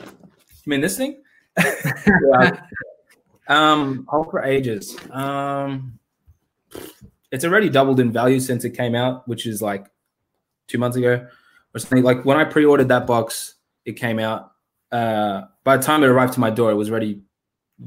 [0.65, 1.21] mean this thing?
[1.57, 2.61] yeah.
[3.47, 4.95] Um, hold for ages.
[5.11, 5.99] Um,
[7.31, 9.87] it's already doubled in value since it came out, which is like
[10.67, 11.25] two months ago
[11.73, 12.03] or something.
[12.03, 14.51] Like when I pre-ordered that box, it came out.
[14.91, 17.21] Uh, by the time it arrived to my door, it was already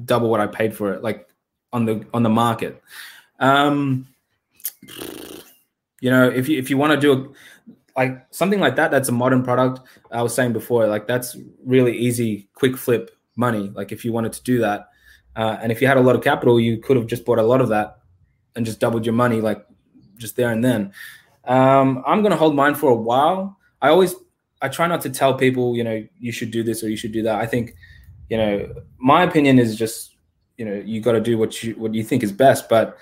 [0.05, 1.29] double what I paid for it, like
[1.73, 2.83] on the on the market.
[3.39, 4.07] Um,
[6.01, 9.11] you know, if you if you want to do a, like something like that, that's
[9.11, 9.81] a modern product.
[10.11, 13.71] I was saying before, like that's really easy, quick flip money.
[13.75, 14.89] Like if you wanted to do that,
[15.37, 17.43] uh, and if you had a lot of capital, you could have just bought a
[17.43, 17.99] lot of that
[18.57, 19.65] and just doubled your money, like
[20.17, 20.93] just there and then.
[21.45, 23.59] Um, I'm gonna hold mine for a while.
[23.83, 24.15] I always
[24.65, 27.13] I try not to tell people, you know, you should do this or you should
[27.13, 27.39] do that.
[27.39, 27.75] I think,
[28.31, 30.17] you know, my opinion is just,
[30.57, 32.69] you know, you got to do what you what you think is best.
[32.69, 32.97] But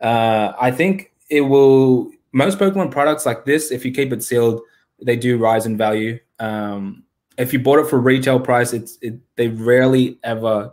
[0.00, 2.12] uh, I think it will.
[2.30, 4.60] Most Pokemon products like this, if you keep it sealed,
[5.02, 6.20] they do rise in value.
[6.38, 7.04] Um,
[7.38, 10.72] if you bought it for retail price, it's it, they rarely ever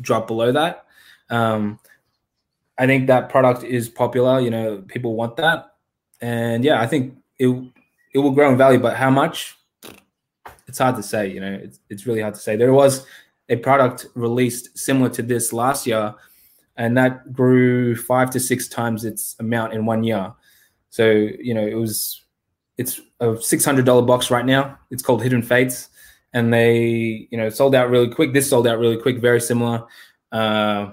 [0.00, 0.84] drop below that.
[1.30, 1.78] Um,
[2.78, 4.40] I think that product is popular.
[4.40, 5.74] You know, people want that,
[6.20, 7.48] and yeah, I think it
[8.14, 8.78] it will grow in value.
[8.78, 9.56] But how much?
[10.66, 11.28] It's hard to say.
[11.28, 12.56] You know, it's it's really hard to say.
[12.56, 13.06] There was
[13.48, 16.14] a product released similar to this last year,
[16.76, 20.32] and that grew five to six times its amount in one year.
[20.90, 22.22] So you know, it was
[22.76, 24.78] it's a six hundred dollar box right now.
[24.90, 25.88] It's called Hidden Fates
[26.32, 28.32] and they you know sold out really quick.
[28.32, 29.86] This sold out really quick, very similar.
[30.30, 30.92] Uh,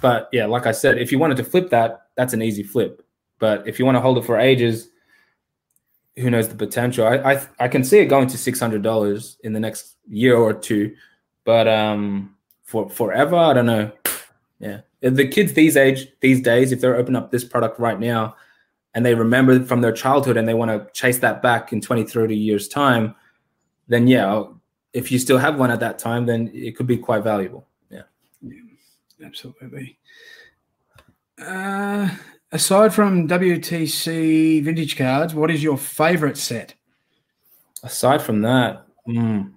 [0.00, 3.04] but yeah, like I said, if you wanted to flip that, that's an easy flip.
[3.38, 4.90] But if you want to hold it for ages,
[6.16, 7.06] who knows the potential?
[7.06, 10.36] I I, I can see it going to six hundred dollars in the next year
[10.36, 10.94] or two,
[11.44, 13.92] but um, for forever, I don't know.
[14.58, 18.36] Yeah, the kids these age these days, if they're open up this product right now,
[18.94, 22.04] and they remember from their childhood and they want to chase that back in 20,
[22.04, 23.14] 30 years time,
[23.88, 24.44] then yeah,
[24.92, 27.66] if you still have one at that time, then it could be quite valuable.
[29.24, 29.98] Absolutely.
[31.38, 32.08] Uh,
[32.52, 36.74] aside from WTC vintage cards, what is your favorite set?
[37.82, 39.52] Aside from that, mm,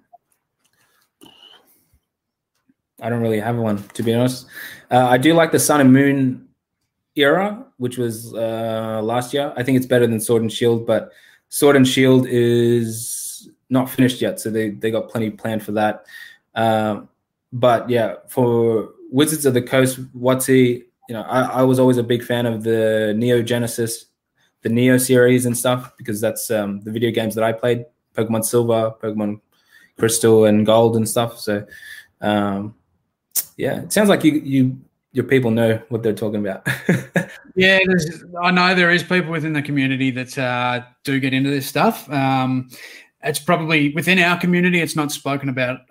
[3.00, 4.46] I don't really have one to be honest.
[4.90, 6.48] Uh, I do like the Sun and Moon
[7.16, 9.52] era, which was uh, last year.
[9.56, 11.12] I think it's better than Sword and Shield, but
[11.50, 16.06] Sword and Shield is not finished yet, so they they got plenty planned for that.
[16.54, 17.08] Um,
[17.52, 22.02] but yeah, for Wizards of the Coast, WotC, you know, I, I was always a
[22.02, 24.06] big fan of the Neo Genesis,
[24.62, 27.84] the Neo series and stuff because that's um, the video games that I played:
[28.16, 29.40] Pokemon Silver, Pokemon
[29.96, 31.38] Crystal, and Gold and stuff.
[31.38, 31.64] So,
[32.22, 32.74] um,
[33.56, 34.80] yeah, it sounds like you you
[35.12, 36.66] your people know what they're talking about.
[37.54, 37.78] yeah,
[38.42, 42.10] I know there is people within the community that uh, do get into this stuff.
[42.10, 42.68] Um,
[43.22, 44.80] it's probably within our community.
[44.80, 45.82] It's not spoken about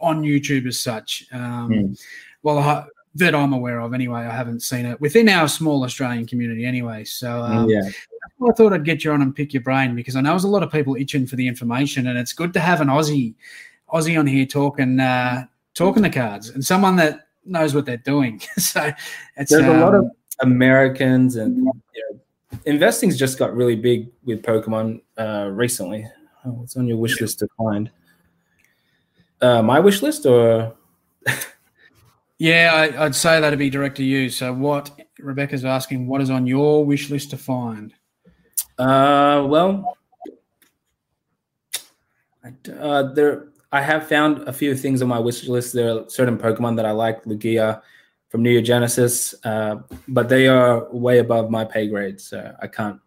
[0.00, 1.26] on YouTube as such.
[1.32, 2.00] Um, mm.
[2.48, 4.20] Well, I, that I'm aware of, anyway.
[4.20, 7.04] I haven't seen it within our small Australian community, anyway.
[7.04, 7.82] So um, yeah.
[7.82, 10.48] I thought I'd get you on and pick your brain because I know there's a
[10.48, 13.34] lot of people itching for the information, and it's good to have an Aussie
[13.92, 18.40] Aussie on here talking uh, talking the cards and someone that knows what they're doing.
[18.56, 18.90] so
[19.36, 21.64] it's there's um, a lot of um, Americans and you
[22.10, 26.06] know, investing's just got really big with Pokemon uh, recently.
[26.46, 27.90] Oh, what's on your wish list to find?
[29.38, 30.74] Uh, my wish list or?
[32.38, 34.30] yeah, I, would say that'd be direct to you.
[34.30, 37.92] So, what Rebecca's asking, what is on your wish list to find?
[38.78, 39.96] Uh, well,
[42.78, 45.74] uh, there I have found a few things on my wish list.
[45.74, 47.82] There are certain Pokemon that I like, Lugia
[48.28, 53.00] from Neo Genesis, uh, but they are way above my pay grade, so I can't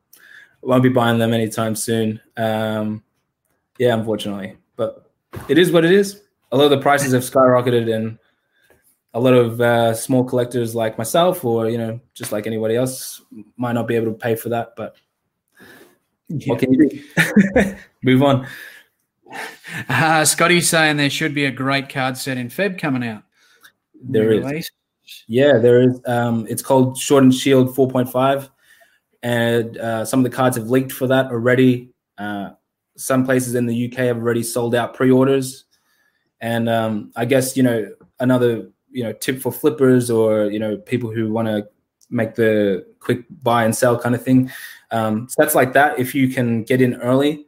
[0.61, 2.21] won't be buying them anytime soon.
[2.37, 3.03] Um,
[3.79, 5.11] yeah, unfortunately, but
[5.47, 6.21] it is what it is.
[6.51, 8.19] Although the prices have skyrocketed, and
[9.13, 13.21] a lot of uh, small collectors like myself, or you know, just like anybody else,
[13.57, 14.73] might not be able to pay for that.
[14.75, 14.95] But
[16.45, 17.75] What can you do?
[18.03, 18.47] Move on.
[19.89, 23.23] Uh, Scotty's saying there should be a great card set in Feb coming out.
[24.01, 24.71] There is.
[25.27, 25.99] Yeah, there is.
[26.05, 28.49] Um, it's called Sword and Shield 4.5,
[29.23, 31.91] and uh, some of the cards have leaked for that already.
[32.17, 32.51] Uh,
[32.97, 35.65] some places in the UK have already sold out pre-orders,
[36.39, 40.77] and um, I guess you know another you know tip for flippers or you know
[40.77, 41.67] people who want to
[42.11, 44.51] make the quick buy and sell kind of thing.
[44.91, 47.47] Um, sets like that, if you can get in early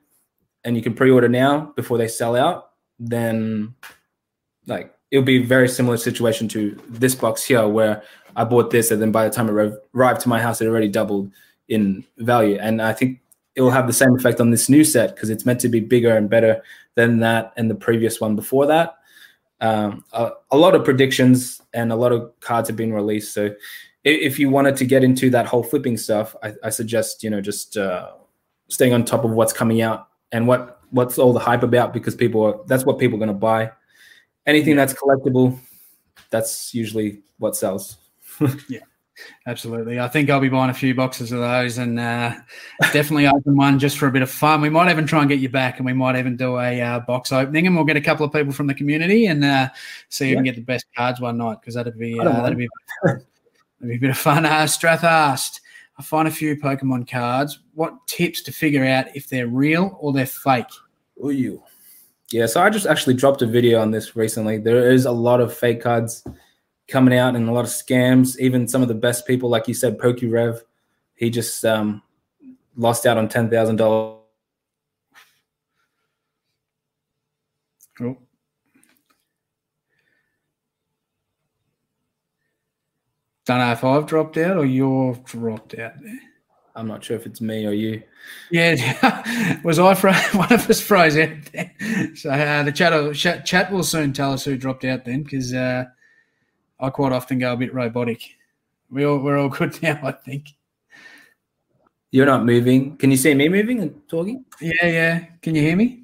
[0.63, 3.75] and you can pre-order now before they sell out, then
[4.65, 8.01] like it'll be a very similar situation to this box here where
[8.35, 10.87] I bought this and then by the time it arrived to my house, it already
[10.87, 11.31] doubled
[11.67, 12.57] in value.
[12.59, 13.19] And I think
[13.55, 15.79] it will have the same effect on this new set because it's meant to be
[15.79, 16.63] bigger and better
[16.95, 18.95] than that and the previous one before that.
[19.63, 23.33] Um, a, a, lot of predictions and a lot of cards have been released.
[23.33, 23.55] So
[24.03, 27.39] if, you wanted to get into that whole flipping stuff, I, I suggest you know
[27.39, 28.11] just uh,
[28.67, 32.13] staying on top of what's coming out and what what's all the hype about because
[32.13, 33.71] people are that's what people are going to buy
[34.45, 35.57] anything that's collectible,
[36.29, 37.97] that's usually what sells.
[38.69, 38.79] yeah,
[39.47, 39.99] absolutely.
[39.99, 42.35] I think I'll be buying a few boxes of those and uh,
[42.91, 44.61] definitely open one just for a bit of fun.
[44.61, 46.99] We might even try and get you back, and we might even do a uh,
[47.01, 49.69] box opening, and we'll get a couple of people from the community and uh,
[50.09, 50.29] see yeah.
[50.31, 52.67] who can get the best cards one night because that'd be uh, that'd be
[53.03, 53.23] that'd
[53.81, 54.45] be a bit of fun.
[54.45, 55.61] Uh, Strath asked.
[55.97, 57.59] I find a few Pokemon cards.
[57.75, 60.65] What tips to figure out if they're real or they're fake?
[61.21, 61.61] Oh, you.
[62.31, 64.57] Yeah, so I just actually dropped a video on this recently.
[64.57, 66.23] There is a lot of fake cards
[66.87, 68.37] coming out and a lot of scams.
[68.39, 70.61] Even some of the best people, like you said, PokeRev,
[71.15, 72.01] he just um,
[72.75, 74.19] lost out on ten thousand dollars.
[77.97, 78.17] Cool.
[83.45, 86.19] Don't know if I've dropped out or you've dropped out there.
[86.75, 88.01] I'm not sure if it's me or you.
[88.49, 91.71] Yeah, was I fro- one of us froze out there?
[92.15, 95.85] So uh, the chat, chat will soon tell us who dropped out then, because uh,
[96.83, 98.35] I quite often go a bit robotic.
[98.91, 100.49] We all we're all good now, I think.
[102.11, 102.97] You're not moving.
[102.97, 104.43] Can you see me moving and talking?
[104.59, 105.25] Yeah, yeah.
[105.41, 106.03] Can you hear me?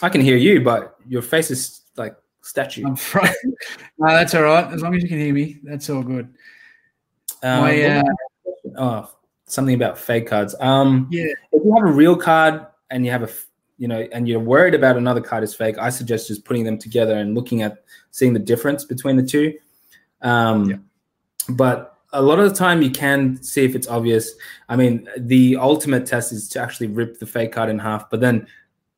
[0.00, 2.86] I can hear you, but your face is like statue.
[2.86, 3.56] I'm frozen.
[3.98, 4.72] no, that's all right.
[4.72, 6.32] As long as you can hear me, that's all good.
[7.42, 8.02] Um, My, uh,
[8.78, 9.10] oh,
[9.46, 10.54] something about fake cards.
[10.60, 11.26] Um, yeah.
[11.52, 13.28] If you have a real card and you have a,
[13.78, 16.78] you know, and you're worried about another card is fake, I suggest just putting them
[16.78, 19.52] together and looking at seeing the difference between the two.
[20.24, 20.76] Um, yeah.
[21.50, 24.34] But a lot of the time you can see if it's obvious.
[24.68, 28.20] I mean, the ultimate test is to actually rip the fake card in half, but
[28.20, 28.46] then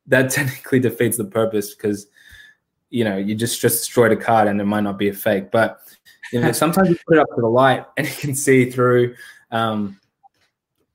[0.07, 2.07] that technically defeats the purpose because
[2.89, 5.51] you know you just just destroyed a card and it might not be a fake.
[5.51, 5.81] But
[6.31, 9.15] you know, sometimes you put it up to the light and you can see through.
[9.51, 9.99] Um,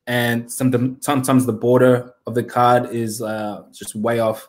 [0.07, 4.49] and some the, sometimes the border of the card is uh, just way off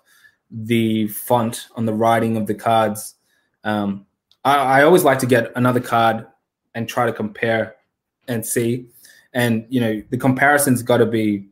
[0.49, 3.15] the font on the writing of the cards.
[3.63, 4.05] Um,
[4.43, 6.25] I, I, always like to get another card
[6.75, 7.75] and try to compare
[8.27, 8.87] and see.
[9.33, 11.47] And you know, the comparison's got to be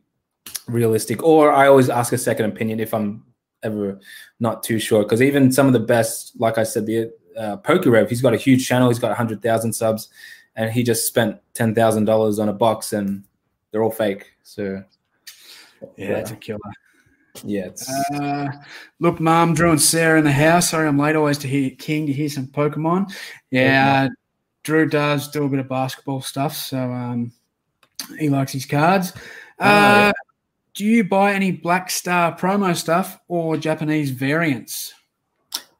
[0.66, 1.22] realistic.
[1.22, 3.24] Or I always ask a second opinion if I'm
[3.62, 3.98] ever
[4.40, 5.02] not too sure.
[5.02, 8.38] Because even some of the best, like I said, the uh, PokeRev, he's got a
[8.38, 8.88] huge channel.
[8.88, 10.08] He's got hundred thousand subs,
[10.56, 13.24] and he just spent ten thousand dollars on a box and
[13.70, 14.32] they're all fake.
[14.42, 14.84] So
[15.96, 16.16] yeah, yeah.
[16.18, 16.60] it's a killer.
[17.44, 17.70] Yeah.
[18.14, 18.48] Uh,
[19.00, 20.70] look, Mom, Drew, and Sarah in the house.
[20.70, 21.16] Sorry, I'm late.
[21.16, 23.12] Always to hear King to hear some Pokemon.
[23.50, 24.08] Yeah, uh,
[24.62, 27.32] Drew does do a bit of basketball stuff, so um,
[28.18, 29.12] he likes his cards.
[29.58, 30.12] Oh, uh, yeah.
[30.74, 34.94] Do you buy any Black Star promo stuff or Japanese variants?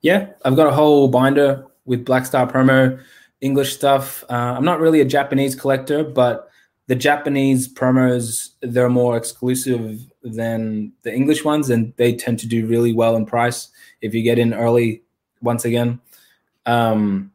[0.03, 3.01] Yeah, I've got a whole binder with Black Star promo
[3.41, 4.25] English stuff.
[4.29, 6.49] Uh, I'm not really a Japanese collector, but
[6.89, 12.67] the Japanese promos they're more exclusive than the English ones, and they tend to do
[12.67, 13.69] really well in price
[14.01, 15.03] if you get in early.
[15.41, 16.01] Once again,
[16.67, 17.33] um,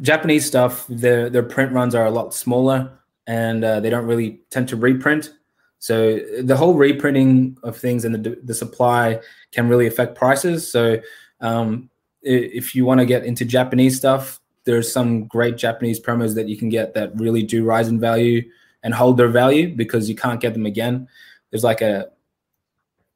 [0.00, 2.90] Japanese stuff their their print runs are a lot smaller,
[3.26, 5.32] and uh, they don't really tend to reprint.
[5.78, 9.20] So the whole reprinting of things and the the supply
[9.52, 10.70] can really affect prices.
[10.70, 10.98] So
[11.40, 11.90] um,
[12.22, 16.56] if you want to get into Japanese stuff, there's some great Japanese promos that you
[16.56, 18.42] can get that really do rise in value
[18.82, 21.08] and hold their value because you can't get them again.
[21.50, 22.08] There's like a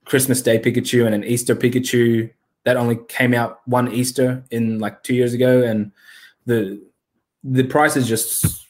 [0.08, 2.30] Christmas Day Pikachu and an Easter Pikachu
[2.64, 5.92] that only came out one Easter in like two years ago, and
[6.46, 6.82] the
[7.44, 8.66] the price is just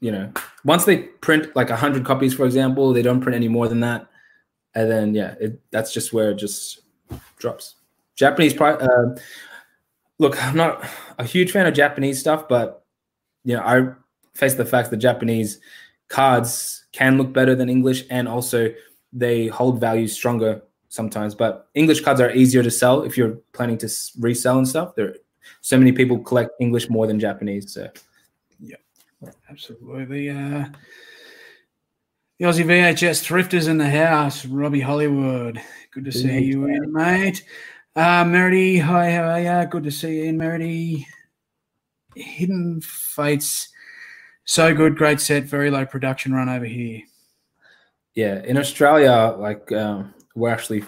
[0.00, 0.32] you know
[0.64, 3.80] once they print like a hundred copies, for example, they don't print any more than
[3.80, 4.06] that,
[4.74, 6.80] and then yeah, it, that's just where it just
[7.38, 7.74] drops.
[8.14, 8.80] Japanese price.
[8.80, 9.16] Uh,
[10.18, 12.84] look, I'm not a huge fan of Japanese stuff, but
[13.44, 13.92] you know I
[14.38, 15.58] face the fact that Japanese
[16.08, 18.72] cards can look better than English, and also
[19.12, 20.62] they hold value stronger
[20.96, 21.34] sometimes.
[21.34, 23.88] But English cards are easier to sell if you're planning to
[24.18, 24.96] resell and stuff.
[24.96, 25.16] There,
[25.60, 27.72] so many people collect English more than Japanese.
[27.72, 27.88] So,
[28.58, 28.76] yeah,
[29.48, 30.30] absolutely.
[30.30, 30.66] Uh,
[32.38, 35.60] the Aussie VHS thrifters in the house, Robbie Hollywood.
[35.92, 37.44] Good to see you in, mate.
[37.94, 39.66] Uh, Merity, hi, how are you?
[39.68, 41.06] Good to see you in, Merity.
[42.14, 43.68] Hidden Fates,
[44.44, 47.02] so good, great set, very low production run over here.
[48.14, 50.84] Yeah, in Australia, like um, we're actually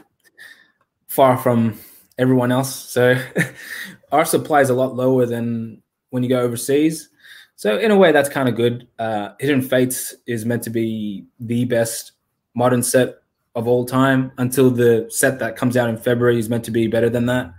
[1.09, 1.79] far from
[2.19, 3.21] everyone else, so
[4.13, 7.11] our supply is a lot lower than when you go overseas.
[7.57, 8.87] So in a way, that's kind of good.
[9.01, 12.13] Uh, Hidden Fates is meant to be the best
[12.55, 13.17] modern set
[13.57, 16.87] of all time until the set that comes out in February is meant to be
[16.87, 17.53] better than that.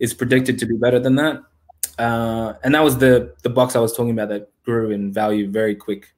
[0.00, 1.42] Is predicted to be better than that.
[1.98, 5.48] Uh, and that was the the box I was talking about that grew in value
[5.48, 6.12] very quick.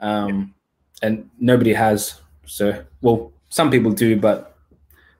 [0.00, 0.54] Um,
[1.02, 2.20] and nobody has.
[2.44, 4.55] So well, some people do, but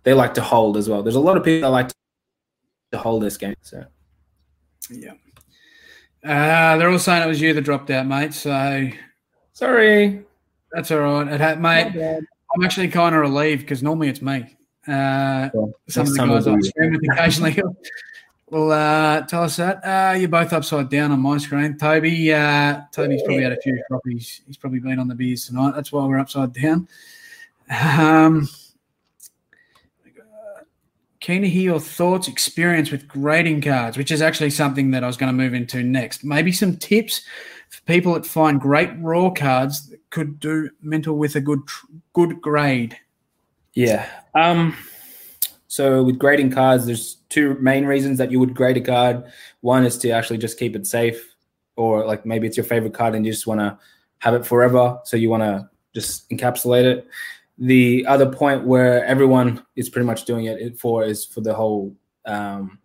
[0.06, 1.02] they like to hold as well.
[1.02, 1.90] There's a lot of people that like
[2.92, 3.56] to hold this game.
[3.60, 3.84] So
[4.88, 5.14] yeah.
[6.24, 8.32] Uh, they're all saying it was you that dropped out, mate.
[8.32, 8.88] So
[9.52, 10.22] sorry.
[10.70, 11.26] That's all right.
[11.26, 11.96] It had, mate.
[11.96, 14.56] I'm actually kind of relieved because normally it's me.
[14.86, 17.60] Uh, well, some of the guys I stream with occasionally
[18.50, 19.84] will uh, tell us that.
[19.84, 21.76] Uh, you're both upside down on my screen.
[21.76, 24.42] Toby, uh, Toby's probably had a few properties.
[24.46, 25.74] He's probably been on the beers tonight.
[25.74, 26.86] That's why we're upside down.
[27.68, 28.48] Um,
[31.26, 35.08] Keen to hear your thoughts, experience with grading cards, which is actually something that I
[35.08, 36.22] was going to move into next.
[36.22, 37.22] Maybe some tips
[37.68, 41.62] for people that find great raw cards that could do mental with a good
[42.12, 42.96] good grade.
[43.74, 44.08] Yeah.
[44.36, 44.76] Um.
[45.66, 49.24] So with grading cards, there's two main reasons that you would grade a card.
[49.62, 51.34] One is to actually just keep it safe,
[51.74, 53.76] or like maybe it's your favorite card and you just want to
[54.18, 57.08] have it forever, so you want to just encapsulate it
[57.58, 61.96] the other point where everyone is pretty much doing it for is for the whole
[62.26, 62.78] um,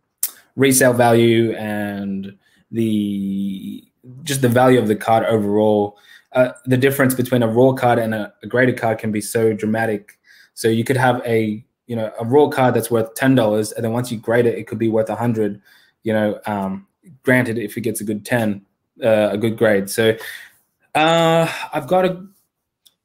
[0.55, 2.37] resale value and
[2.71, 3.83] the
[4.23, 5.97] just the value of the card overall.
[6.33, 9.51] Uh, the difference between a raw card and a, a, graded card can be so
[9.51, 10.17] dramatic.
[10.53, 13.83] So you could have a you know a raw card that's worth ten dollars, and
[13.83, 15.61] then once you grade it, it could be worth a hundred.
[16.03, 16.87] You know, um,
[17.23, 18.65] granted, if it gets a good ten,
[19.03, 19.89] uh, a good grade.
[19.89, 20.15] So
[20.95, 22.25] uh, I've got a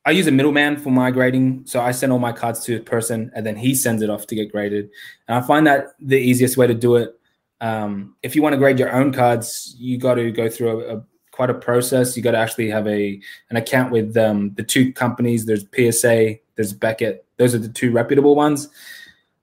[0.06, 1.66] I use a middleman for my grading.
[1.66, 4.26] So I send all my cards to a person and then he sends it off
[4.28, 4.88] to get graded.
[5.26, 7.18] And I find that the easiest way to do it.
[7.60, 10.96] Um, if you want to grade your own cards, you got to go through a,
[10.98, 12.16] a quite a process.
[12.16, 15.44] You got to actually have a an account with um, the two companies.
[15.44, 17.26] There's PSA, there's Beckett.
[17.36, 18.68] Those are the two reputable ones.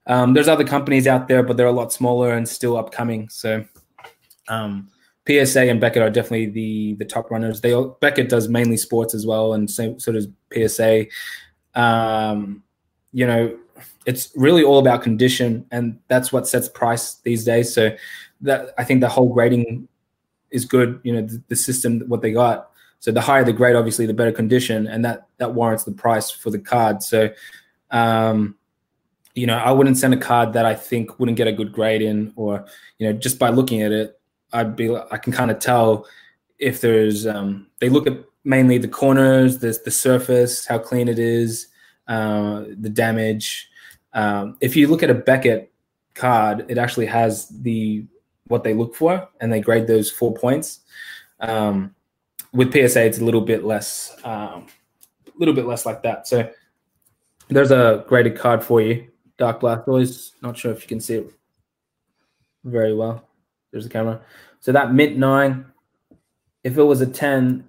[0.08, 3.28] Um, there's other companies out there, but they're a lot smaller and still upcoming.
[3.30, 3.66] So
[4.48, 4.90] um,
[5.28, 7.62] PSA and Beckett are definitely the the top runners.
[7.62, 11.06] They Beckett does mainly sports as well, and so, so does PSA.
[11.76, 12.64] Um,
[13.14, 13.58] you know,
[14.06, 17.74] it's really all about condition, and that's what sets price these days.
[17.74, 17.96] So
[18.42, 19.88] that I think the whole grading
[20.52, 21.00] is good.
[21.04, 22.70] You know, the, the system what they got.
[23.00, 26.32] So the higher the grade, obviously, the better condition, and that that warrants the price
[26.32, 27.02] for the card.
[27.02, 27.30] So,
[27.92, 28.56] um,
[29.36, 32.02] you know, I wouldn't send a card that I think wouldn't get a good grade
[32.02, 32.66] in, or
[33.00, 34.20] you know, just by looking at it,
[34.54, 36.06] I'd be I can kind of tell
[36.60, 41.20] if there's um, they look at mainly the corners, the the surface, how clean it
[41.20, 41.68] is,
[42.08, 43.70] uh, the damage.
[44.14, 45.72] Um, if you look at a Beckett
[46.14, 48.06] card, it actually has the
[48.48, 50.82] what they look for, and they grade those four points.
[51.40, 51.96] Um,
[52.54, 54.68] with PSA, it's a little bit less, a um,
[55.38, 56.28] little bit less like that.
[56.28, 56.50] So
[57.48, 60.32] there's a graded card for you, Dark Black Blastoise.
[60.42, 61.34] Not sure if you can see it
[62.64, 63.28] very well.
[63.74, 64.22] There's the camera.
[64.60, 65.66] So that mint nine,
[66.64, 67.68] if it was a 10,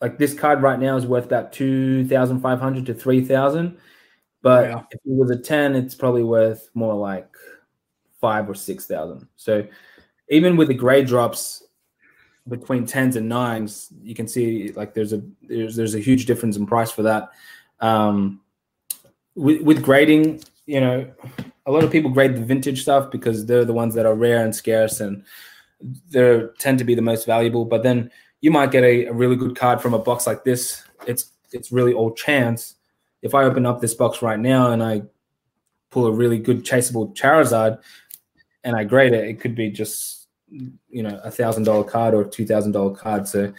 [0.00, 3.76] like this card right now is worth about 2,500 to 3,000.
[4.42, 4.82] But yeah.
[4.90, 7.28] if it was a 10, it's probably worth more like
[8.20, 9.26] five or 6,000.
[9.36, 9.66] So
[10.28, 11.64] even with the grade drops
[12.46, 16.56] between 10s and nines, you can see like there's a, there's, there's a huge difference
[16.56, 17.30] in price for that.
[17.80, 18.40] Um,
[19.34, 21.10] with, with grading, you know,
[21.66, 24.44] a lot of people grade the vintage stuff because they're the ones that are rare
[24.44, 25.24] and scarce and
[26.10, 27.64] they tend to be the most valuable.
[27.64, 28.10] But then
[28.40, 30.82] you might get a, a, really good card from a box like this.
[31.06, 32.74] It's it's really all chance.
[33.22, 35.02] If I open up this box right now and I
[35.90, 37.78] pull a really good chaseable Charizard
[38.64, 42.22] and I grade it, it could be just you know a thousand dollar card or
[42.22, 43.26] a two thousand dollar card.
[43.26, 43.52] So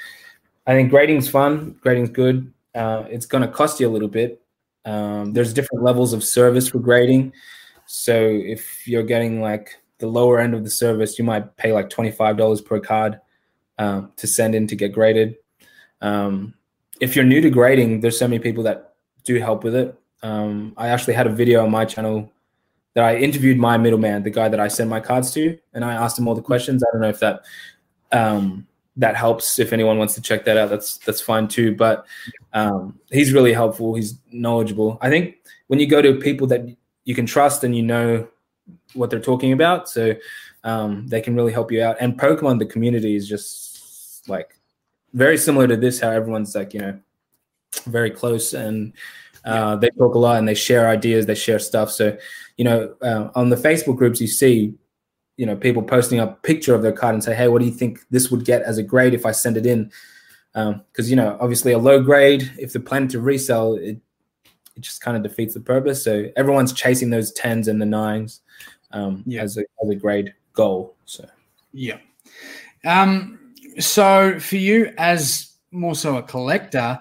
[0.67, 1.79] I think grading's fun.
[1.81, 2.51] Grading's good.
[2.73, 4.41] Uh, it's going to cost you a little bit.
[4.83, 7.33] Um, there's different levels of service for grading.
[7.87, 11.89] So if you're getting like the lower end of the service, you might pay like
[11.89, 13.19] $25 per card
[13.77, 15.35] um, to send in to get graded.
[16.01, 16.53] Um,
[16.99, 19.97] if you're new to grading, there's so many people that do help with it.
[20.23, 22.31] Um, I actually had a video on my channel
[22.93, 25.93] that I interviewed my middleman, the guy that I send my cards to, and I
[25.93, 26.83] asked him all the questions.
[26.83, 27.41] I don't know if that
[28.11, 28.65] um,
[28.95, 29.59] that helps.
[29.59, 31.75] If anyone wants to check that out, that's that's fine too.
[31.75, 32.05] But
[32.53, 33.95] um, he's really helpful.
[33.95, 34.97] He's knowledgeable.
[35.01, 35.35] I think
[35.67, 36.65] when you go to people that
[37.05, 38.27] you can trust and you know
[38.93, 40.13] what they're talking about, so
[40.63, 41.97] um, they can really help you out.
[41.99, 44.57] And Pokemon, the community is just like
[45.13, 45.99] very similar to this.
[45.99, 46.99] How everyone's like you know
[47.85, 48.93] very close and
[49.45, 51.91] uh, they talk a lot and they share ideas, they share stuff.
[51.91, 52.17] So
[52.57, 54.73] you know, uh, on the Facebook groups, you see,
[55.37, 57.73] you know, people posting a picture of their card and say, "Hey, what do you
[57.73, 59.91] think this would get as a grade if I send it in?"
[60.53, 63.97] Because um, you know, obviously, a low grade, if they're planning to resell, it
[64.75, 66.03] it just kind of defeats the purpose.
[66.03, 68.41] So everyone's chasing those tens and the nines
[68.91, 69.41] um, yeah.
[69.41, 70.95] as a as a grade goal.
[71.05, 71.27] So
[71.73, 71.97] yeah.
[72.85, 73.39] Um.
[73.79, 76.99] So for you, as more so a collector,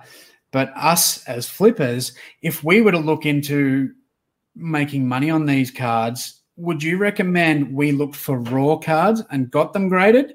[0.51, 2.12] but us as flippers,
[2.43, 3.93] if we were to look into
[4.57, 9.72] making money on these cards, would you recommend we look for raw cards and got
[9.72, 10.35] them graded,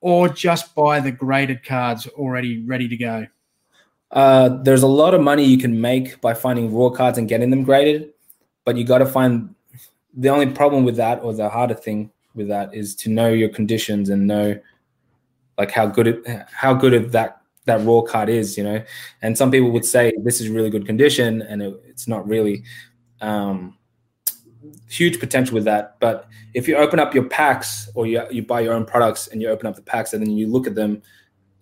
[0.00, 3.26] or just buy the graded cards already ready to go?
[4.10, 7.50] Uh, there's a lot of money you can make by finding raw cards and getting
[7.50, 8.12] them graded,
[8.64, 9.54] but you got to find
[10.14, 13.48] the only problem with that, or the harder thing with that, is to know your
[13.48, 14.58] conditions and know
[15.58, 18.82] like how good it, how good of that that raw card is, you know.
[19.22, 22.64] And some people would say this is really good condition, and it, it's not really
[23.20, 23.76] um,
[24.88, 25.96] huge potential with that.
[26.00, 29.40] But if you open up your packs or you, you buy your own products and
[29.40, 31.02] you open up the packs and then you look at them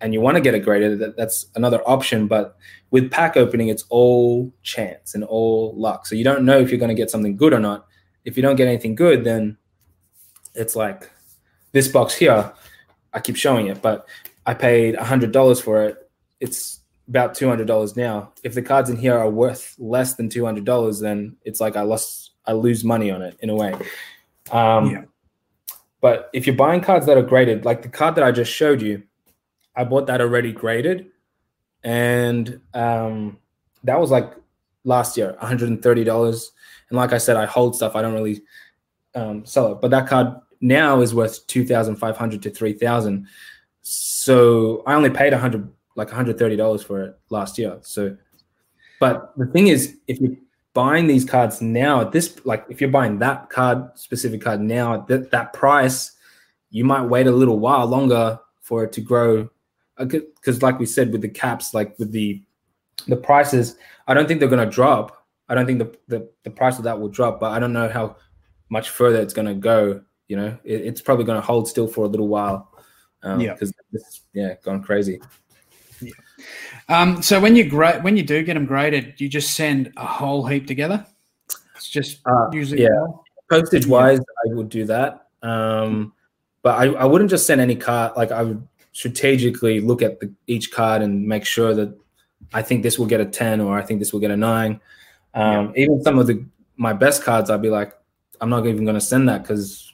[0.01, 2.27] and you want to get it graded, that, that's another option.
[2.27, 2.57] But
[2.91, 6.05] with pack opening, it's all chance and all luck.
[6.05, 7.85] So you don't know if you're going to get something good or not.
[8.25, 9.57] If you don't get anything good, then
[10.55, 11.09] it's like
[11.71, 12.51] this box here.
[13.13, 14.07] I keep showing it, but
[14.45, 16.09] I paid $100 for it.
[16.39, 16.79] It's
[17.09, 18.31] about two hundred dollars now.
[18.43, 21.75] If the cards in here are worth less than two hundred dollars, then it's like
[21.75, 23.73] I lost, I lose money on it in a way.
[24.51, 25.01] Um, yeah.
[26.01, 28.81] But if you're buying cards that are graded, like the card that I just showed
[28.81, 29.03] you,
[29.75, 31.07] I bought that already graded,
[31.83, 33.37] and um,
[33.83, 34.33] that was like
[34.83, 36.51] last year, one hundred and thirty dollars.
[36.89, 37.95] And like I said, I hold stuff.
[37.95, 38.41] I don't really
[39.15, 42.73] um, sell it, but that card now is worth two thousand five hundred to three
[42.73, 43.27] thousand.
[43.81, 47.77] So I only paid a hundred like $130 for it last year.
[47.81, 48.15] So,
[48.99, 50.37] but the thing is, if you're
[50.73, 54.93] buying these cards now at this, like if you're buying that card, specific card now
[54.93, 56.13] at that, that price,
[56.71, 59.49] you might wait a little while longer for it to grow.
[59.99, 62.41] Because, like we said, with the caps, like with the
[63.07, 63.75] the prices,
[64.07, 65.25] I don't think they're going to drop.
[65.47, 67.89] I don't think the, the the price of that will drop, but I don't know
[67.89, 68.15] how
[68.69, 70.01] much further it's going to go.
[70.27, 72.71] You know, it, it's probably going to hold still for a little while.
[73.23, 73.73] Um, yeah, because
[74.33, 75.19] yeah, gone crazy.
[76.01, 76.13] Yeah.
[76.87, 80.05] Um, so when you gra- when you do get them graded, you just send a
[80.05, 81.05] whole heap together.
[81.75, 83.05] It's just uh, usually yeah.
[83.49, 85.27] Postage wise, I would do that.
[85.41, 86.13] Um,
[86.61, 88.13] but I, I wouldn't just send any card.
[88.15, 88.67] Like I would
[88.99, 91.97] strategically look at the, each card and make sure that
[92.51, 94.81] I think this will get a ten or I think this will get a nine.
[95.33, 95.83] Um, yeah.
[95.83, 96.43] Even some of the
[96.75, 97.93] my best cards, I'd be like,
[98.41, 99.93] I'm not even going to send that because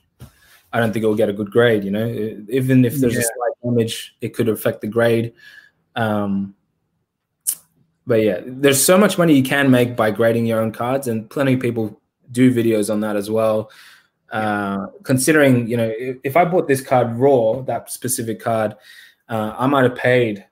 [0.73, 1.83] I don't think it will get a good grade.
[1.83, 2.07] You know,
[2.49, 3.19] even if there's yeah.
[3.19, 5.33] a slight damage, it could affect the grade.
[5.95, 6.55] Um,
[8.07, 11.29] but yeah, there's so much money you can make by grading your own cards, and
[11.29, 12.01] plenty of people
[12.31, 13.69] do videos on that as well.
[14.35, 18.75] Uh, considering, you know, if, if, I bought this card raw, that specific card,
[19.29, 20.45] uh, I might have paid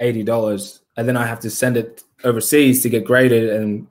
[0.00, 3.48] eighty dollars, and then I have to send it overseas to get graded.
[3.54, 3.86] And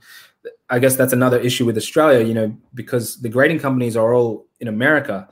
[0.70, 4.46] I guess that's another issue with Australia, you know, because the grading companies are all
[4.60, 5.28] in America,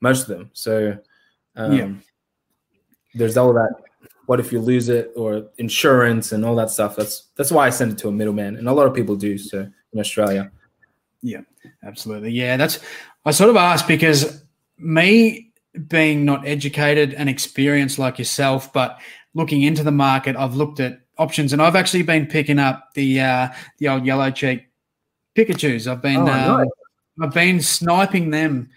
[0.00, 0.50] most of them.
[0.52, 0.98] So
[1.56, 1.92] um, yeah.
[3.14, 3.70] there's all that
[4.26, 7.70] what if you lose it or insurance and all that stuff that's that's why i
[7.70, 10.50] send it to a middleman and a lot of people do so in australia
[11.26, 11.40] yeah
[11.84, 12.78] absolutely yeah that's
[13.24, 14.44] i sort of asked because
[14.78, 15.52] me
[15.88, 19.00] being not educated and experienced like yourself but
[19.34, 23.20] looking into the market i've looked at options and i've actually been picking up the
[23.20, 23.48] uh
[23.78, 24.68] the old yellow cheek
[25.36, 26.68] pikachus i've been oh, uh, nice.
[27.22, 28.70] i've been sniping them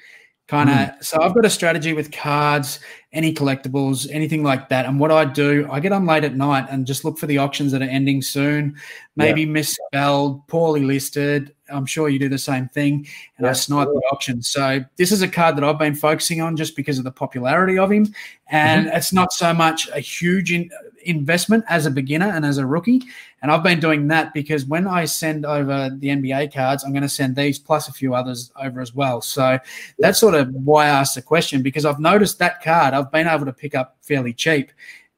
[0.47, 1.03] kind of mm.
[1.03, 2.79] so i've got a strategy with cards
[3.13, 6.65] any collectibles anything like that and what i do i get on late at night
[6.71, 8.75] and just look for the auctions that are ending soon
[9.15, 9.47] maybe yeah.
[9.47, 13.07] misspelled poorly listed i'm sure you do the same thing
[13.37, 13.49] and yeah.
[13.49, 16.75] i snipe the auction so this is a card that i've been focusing on just
[16.75, 18.13] because of the popularity of him
[18.47, 18.97] and mm-hmm.
[18.97, 20.69] it's not so much a huge in,
[21.03, 23.01] investment as a beginner and as a rookie.
[23.41, 27.03] And I've been doing that because when I send over the NBA cards, I'm going
[27.03, 29.21] to send these plus a few others over as well.
[29.21, 29.59] So
[29.97, 33.27] that's sort of why I asked the question because I've noticed that card I've been
[33.27, 34.71] able to pick up fairly cheap.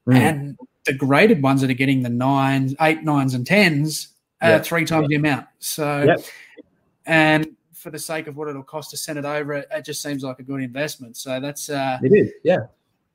[0.07, 0.15] Mm.
[0.15, 4.09] And the graded ones that are getting the nines, eight, nines, and tens
[4.41, 4.63] uh, Yep.
[4.65, 5.47] three times the amount.
[5.59, 6.19] So, Yep.
[7.05, 10.01] and for the sake of what it'll cost to send it over, it, it just
[10.01, 11.17] seems like a good investment.
[11.17, 12.57] So that's uh, It is, yeah.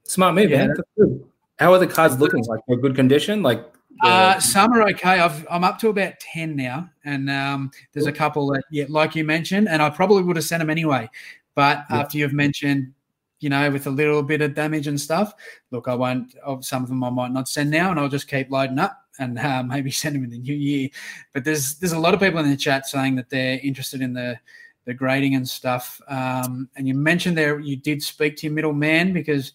[0.05, 0.69] Smart move, Yeah.
[0.99, 1.21] man.
[1.59, 2.45] How are the cards looking?
[2.45, 3.43] Like they're good condition?
[3.43, 3.73] Like
[4.03, 5.21] the- Uh, some are okay.
[5.21, 9.15] I've, I'm up to about ten now, and um, there's a couple that, yeah, like
[9.17, 11.09] you mentioned, and I probably would have sent them anyway.
[11.55, 12.01] But Yeah.
[12.01, 12.93] after you've mentioned,
[13.41, 15.33] you know, with a little bit of damage and stuff,
[15.71, 16.35] look, I won't.
[16.61, 19.39] Some of them I might not send now, and I'll just keep loading up and
[19.39, 20.89] uh, maybe send them in the new year.
[21.33, 24.13] But there's there's a lot of people in the chat saying that they're interested in
[24.13, 24.39] the
[24.85, 26.01] the grading and stuff.
[26.09, 29.53] Um, and you mentioned there you did speak to your middle man because.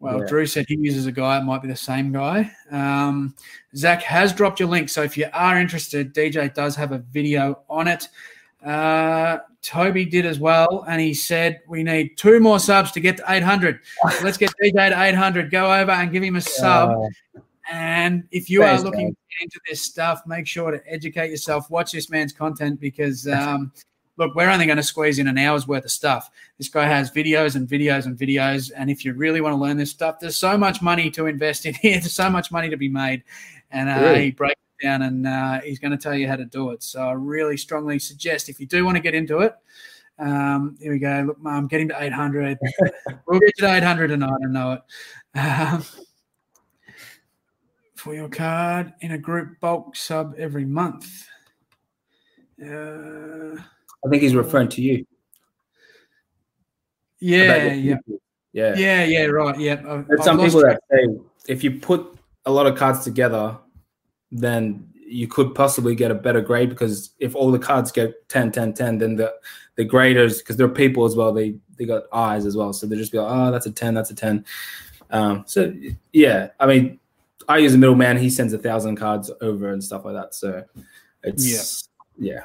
[0.00, 0.26] Well, Yeah.
[0.26, 1.38] Drew said he uses a guy.
[1.38, 2.50] It might be the same guy.
[2.70, 3.34] Um,
[3.74, 4.90] Zach has dropped your link.
[4.90, 8.08] So if you are interested, DJ does have a video on it.
[8.62, 10.84] Uh, Toby did as well.
[10.88, 13.80] And he said, We need two more subs to get to 800.
[14.22, 15.50] Let's get DJ to 800.
[15.50, 16.90] Go over and give him a sub.
[16.90, 17.40] Uh,
[17.70, 21.70] And if you Thanks, are looking get into this stuff, make sure to educate yourself.
[21.70, 23.72] Watch this man's content because, um,
[24.16, 26.30] look, we're only going to squeeze in an hour's worth of stuff.
[26.58, 28.70] This guy has videos and videos and videos.
[28.76, 31.66] And if you really want to learn this stuff, there's so much money to invest
[31.66, 32.00] in here.
[32.00, 33.24] There's so much money to be made.
[33.70, 34.24] And uh, Really?
[34.26, 36.82] he breaks it down and uh, he's going to tell you how to do it.
[36.82, 39.54] So I really strongly suggest if you do want to get into it,
[40.18, 41.24] um, here we go.
[41.26, 42.58] Look, mum, get him to 800.
[43.26, 44.30] we'll get you to 800 tonight.
[44.44, 44.82] I know it.
[45.36, 45.84] Um,
[48.04, 51.26] for your card in a group bulk sub every month.
[52.62, 55.06] Uh, I think he's referring to you.
[57.18, 57.96] yeah, yeah.
[58.52, 58.74] Yeah.
[58.76, 59.58] yeah, yeah, right.
[59.58, 61.06] Yeah, I've, There's some people that say
[61.48, 63.56] if you put a lot of cards together,
[64.30, 68.52] then you could possibly get a better grade because if all the cards get 10,
[68.52, 69.34] 10, 10, then the,
[69.76, 72.74] the graders, because they're people as well, they they got eyes as well.
[72.74, 74.44] So they just like, oh, that's a 10, that's a 10.
[75.10, 75.72] Um, so
[76.12, 77.00] yeah, I mean,
[77.48, 80.34] I use a middleman, he sends a thousand cards over and stuff like that.
[80.34, 80.64] So
[81.22, 81.88] it's
[82.18, 82.40] yeah.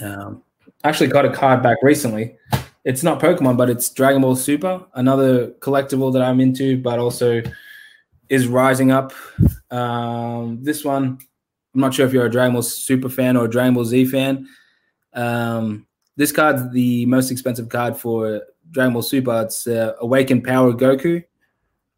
[0.00, 0.06] yeah.
[0.06, 0.42] Um,
[0.84, 2.36] actually got a card back recently.
[2.84, 7.42] It's not Pokemon, but it's Dragon Ball Super, another collectible that I'm into, but also
[8.28, 9.12] is rising up.
[9.70, 11.18] Um, this one,
[11.74, 14.06] I'm not sure if you're a Dragon Ball Super fan or a Dragon Ball Z
[14.06, 14.48] fan.
[15.12, 15.86] Um,
[16.16, 19.42] this card's the most expensive card for Dragon Ball Super.
[19.42, 21.24] It's uh, Awakened Power Goku.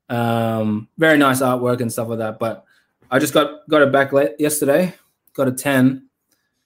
[0.08, 2.38] Um, very nice artwork and stuff like that.
[2.38, 2.64] But
[3.10, 4.94] I just got got it back late yesterday.
[5.34, 6.08] Got a ten,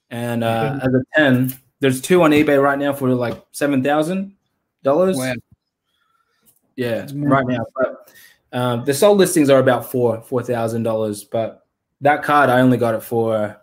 [0.09, 4.35] and uh, as a ten, there's two on eBay right now for like seven thousand
[4.83, 5.17] dollars.
[5.17, 5.33] Wow.
[6.75, 7.65] Yeah, right now.
[7.75, 8.11] But
[8.51, 11.23] um, the sold listings are about four four thousand dollars.
[11.23, 11.65] But
[12.01, 13.59] that card, I only got it for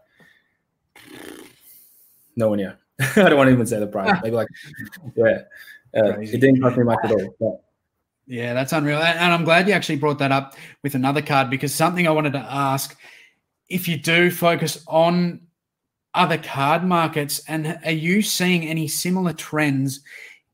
[2.36, 2.78] no one here.
[3.00, 4.18] I don't want to even say the price.
[4.22, 4.48] Maybe like
[5.16, 5.42] yeah,
[5.96, 7.36] uh, it didn't cost me much at all.
[7.40, 7.64] But
[8.30, 8.98] Yeah, that's unreal.
[8.98, 10.54] And I'm glad you actually brought that up
[10.84, 12.96] with another card because something I wanted to ask
[13.68, 15.40] if you do focus on
[16.14, 20.00] other card markets, and are you seeing any similar trends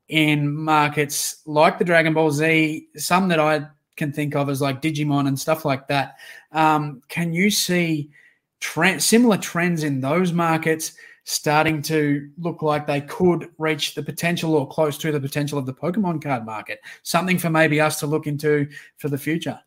[0.09, 4.81] in markets like the Dragon Ball Z, some that I can think of as like
[4.81, 6.15] Digimon and stuff like that?
[6.51, 8.09] Um, can you see
[8.59, 10.93] similar trends in those markets
[11.29, 15.65] starting to look like they could reach the potential or close to the potential of
[15.65, 16.79] the Pokemon card market?
[17.03, 19.59] Something for maybe us to look into for the future.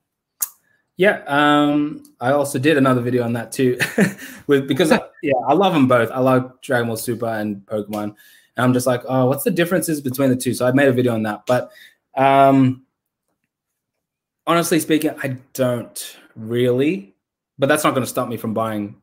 [0.96, 3.78] Yeah, um, I also did another video on that too,
[4.46, 6.11] with because I, yeah, I love them both.
[6.11, 8.16] I love Dragon Ball Super and Pokemon, and
[8.56, 10.54] I'm just like, oh, what's the differences between the two?
[10.54, 11.44] So I made a video on that.
[11.46, 11.70] But
[12.14, 12.84] um,
[14.46, 17.14] honestly speaking, I don't really.
[17.58, 18.96] But that's not going to stop me from buying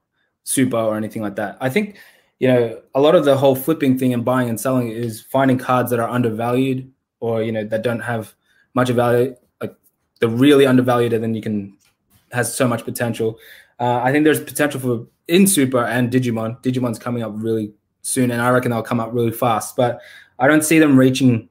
[0.44, 1.58] Super or anything like that.
[1.62, 1.98] I think
[2.40, 5.58] you know a lot of the whole flipping thing and buying and selling is finding
[5.58, 8.34] cards that are undervalued or you know that don't have
[8.74, 9.36] much value.
[9.62, 9.76] Like
[10.20, 11.78] they're really undervalued, and then you can
[12.32, 13.40] has so much potential.
[13.80, 16.62] Uh, I think there's potential for in Super and Digimon.
[16.62, 19.76] Digimon's coming up really soon, and I reckon they'll come up really fast.
[19.76, 20.00] But
[20.40, 21.50] I don't see them reaching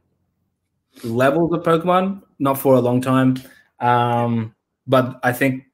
[1.05, 3.37] levels of Pokemon, not for a long time.
[3.81, 4.55] Um,
[4.87, 5.65] but I think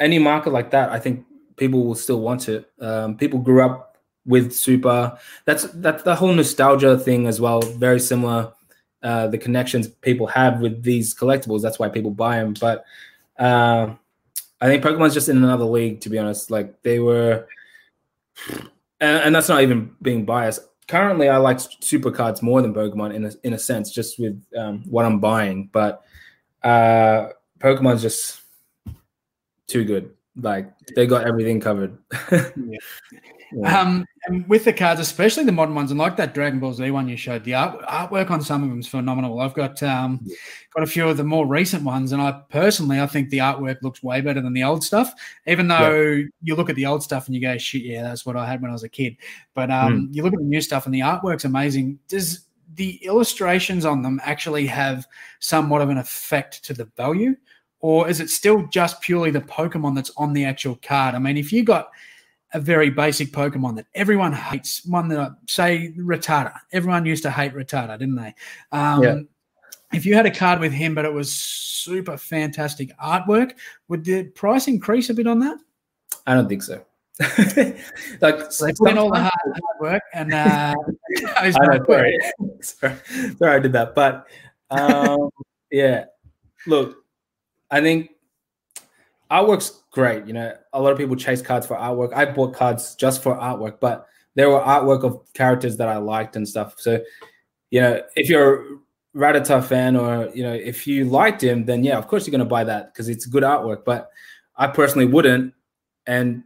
[0.00, 1.24] any market like that, I think
[1.56, 2.70] people will still want it.
[2.80, 5.18] Um, people grew up with Super.
[5.44, 7.60] That's that's the whole nostalgia thing as well.
[7.60, 8.52] Very similar.
[9.02, 11.60] Uh, the connections people have with these collectibles.
[11.60, 12.54] That's why people buy them.
[12.58, 12.84] But
[13.38, 13.94] uh,
[14.60, 16.50] I think Pokemon's just in another league, to be honest.
[16.50, 17.46] Like they were,
[19.00, 20.62] and, and that's not even being biased.
[20.88, 24.42] Currently, I like Super cards more than Pokemon in a, in a sense, just with
[24.56, 25.68] um, what I'm buying.
[25.72, 26.02] But
[26.62, 27.28] uh,
[27.58, 28.40] Pokemon's just
[29.66, 30.14] too good.
[30.36, 31.98] Like they got everything covered.
[32.30, 32.78] yeah.
[33.54, 33.80] Yeah.
[33.80, 36.90] Um, and with the cards, especially the modern ones, and like that Dragon Ball Z
[36.90, 39.38] one you showed, the art, artwork on some of them is phenomenal.
[39.38, 40.34] I've got um, yeah.
[40.74, 43.82] got a few of the more recent ones, and I personally I think the artwork
[43.82, 45.12] looks way better than the old stuff.
[45.46, 48.36] Even though you look at the old stuff and you go, "Shit, yeah, that's what
[48.36, 49.16] I had when I was a kid."
[49.54, 50.14] But um, mm.
[50.14, 52.00] you look at the new stuff and the artwork's amazing.
[52.08, 55.06] Does the illustrations on them actually have
[55.38, 57.36] somewhat of an effect to the value,
[57.84, 61.14] or is it still just purely the Pokemon that's on the actual card?
[61.14, 61.90] I mean, if you got
[62.54, 64.86] a very basic Pokemon that everyone hates.
[64.86, 66.54] One that, say, Rattata.
[66.72, 68.34] Everyone used to hate Rattata, didn't they?
[68.72, 69.18] Um, yeah.
[69.92, 73.52] If you had a card with him, but it was super fantastic artwork,
[73.88, 75.58] would the price increase a bit on that?
[76.26, 76.82] I don't think so.
[78.20, 80.74] like so they put in all the hard, hard work and uh,
[81.36, 82.18] I know, sorry.
[82.60, 82.96] sorry.
[83.38, 84.26] sorry I did that but
[84.72, 85.30] um,
[85.70, 86.06] yeah
[86.66, 87.03] look
[87.70, 88.10] I think
[89.30, 90.26] artwork's great.
[90.26, 92.14] You know, a lot of people chase cards for artwork.
[92.14, 96.36] I bought cards just for artwork, but there were artwork of characters that I liked
[96.36, 96.74] and stuff.
[96.78, 97.00] So,
[97.70, 98.78] you know, if you're a
[99.16, 102.40] Rattata fan or, you know, if you liked him, then yeah, of course you're going
[102.40, 103.84] to buy that because it's good artwork.
[103.84, 104.10] But
[104.56, 105.54] I personally wouldn't.
[106.06, 106.44] And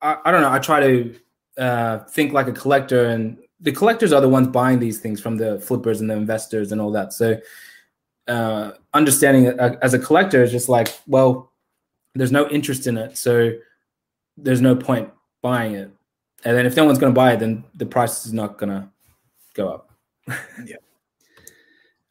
[0.00, 0.52] I, I don't know.
[0.52, 1.14] I try to
[1.58, 5.36] uh, think like a collector, and the collectors are the ones buying these things from
[5.36, 7.12] the flippers and the investors and all that.
[7.12, 7.36] So,
[8.28, 11.52] uh, understanding uh, as a collector is just like, well,
[12.14, 13.52] there's no interest in it, so
[14.36, 15.10] there's no point
[15.42, 15.90] buying it.
[16.44, 18.70] And then if no one's going to buy it, then the price is not going
[18.70, 18.88] to
[19.54, 19.90] go up.
[20.64, 20.76] yeah.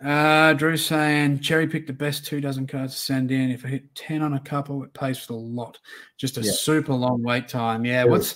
[0.04, 3.50] Uh, Drew saying cherry pick the best two dozen cards to send in.
[3.50, 5.80] If I hit ten on a couple, it pays for the lot.
[6.18, 6.52] Just a yeah.
[6.52, 7.84] super long wait time.
[7.84, 8.04] Yeah.
[8.04, 8.12] yeah.
[8.12, 8.36] What's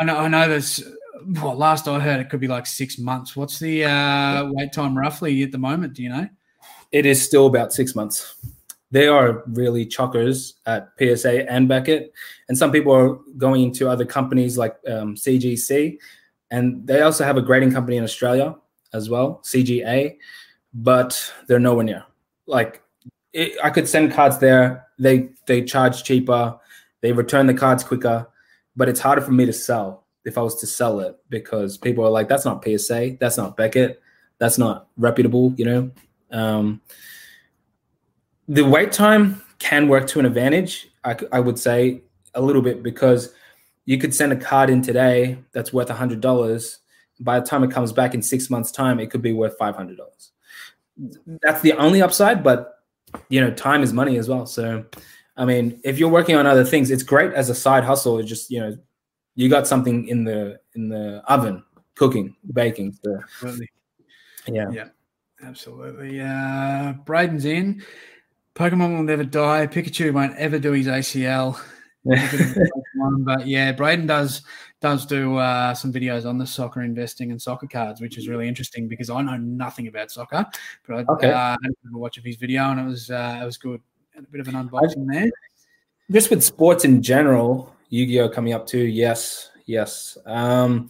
[0.00, 0.82] I know I know there's
[1.28, 3.36] well last I heard it could be like six months.
[3.36, 5.94] What's the uh, wait time roughly at the moment?
[5.94, 6.28] Do you know?
[6.96, 8.36] It is still about six months
[8.90, 12.12] they are really chuckers at PSA and Beckett.
[12.48, 15.98] And some people are going into other companies like um, CGC.
[16.50, 18.54] And they also have a grading company in Australia
[18.92, 20.16] as well, CGA,
[20.72, 22.04] but they're nowhere near.
[22.46, 22.80] Like
[23.32, 24.86] it, I could send cards there.
[24.98, 26.56] They they charge cheaper.
[27.02, 28.26] They return the cards quicker,
[28.76, 32.04] but it's harder for me to sell if I was to sell it because people
[32.04, 34.00] are like, that's not PSA, that's not Beckett,
[34.38, 35.90] that's not reputable, you know.
[36.30, 36.80] Um,
[38.48, 40.88] the wait time can work to an advantage.
[41.04, 42.02] I, I would say
[42.34, 43.32] a little bit because
[43.84, 46.78] you could send a card in today that's worth hundred dollars.
[47.20, 49.74] By the time it comes back in six months' time, it could be worth five
[49.74, 50.32] hundred dollars.
[51.42, 52.84] That's the only upside, but
[53.28, 54.46] you know, time is money as well.
[54.46, 54.84] So,
[55.36, 58.18] I mean, if you're working on other things, it's great as a side hustle.
[58.18, 58.76] It's just you know,
[59.34, 61.62] you got something in the in the oven
[61.94, 62.96] cooking, baking.
[63.04, 63.20] So.
[64.48, 64.70] Yeah.
[64.70, 64.88] Yeah.
[65.42, 66.20] Absolutely.
[66.20, 67.82] Uh, Braden's in.
[68.54, 69.66] Pokemon will never die.
[69.66, 71.60] Pikachu won't ever do his ACL.
[72.04, 74.42] but yeah, Braden does
[74.80, 78.46] does do uh, some videos on the soccer investing and soccer cards, which is really
[78.46, 80.46] interesting because I know nothing about soccer,
[80.86, 81.30] but I okay.
[81.30, 83.80] uh, had a watch of his video and it was uh, it was good.
[84.16, 85.30] A bit of an unboxing there.
[86.10, 88.86] Just with sports in general, Yu-Gi-Oh coming up too.
[88.86, 90.16] Yes, yes.
[90.24, 90.88] Um,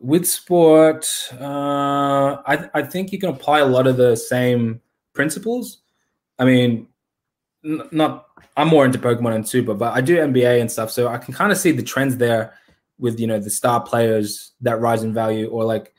[0.00, 1.06] with sport,
[1.40, 4.80] uh, I I think you can apply a lot of the same
[5.12, 5.78] principles
[6.38, 6.86] I mean,
[7.64, 8.26] n- not
[8.56, 11.34] I'm more into Pokemon and Super, but I do NBA and stuff, so I can
[11.34, 12.54] kind of see the trends there
[12.98, 15.92] with you know the star players that rise in value, or like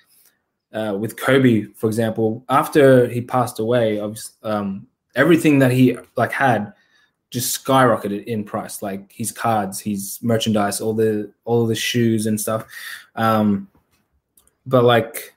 [0.73, 2.43] uh, with Kobe, for example.
[2.49, 4.01] After he passed away,
[4.43, 6.73] um, everything that he like had
[7.31, 12.39] just skyrocketed in price, like his cards, his merchandise, all the all the shoes and
[12.39, 12.65] stuff.
[13.15, 13.68] Um,
[14.65, 15.35] but like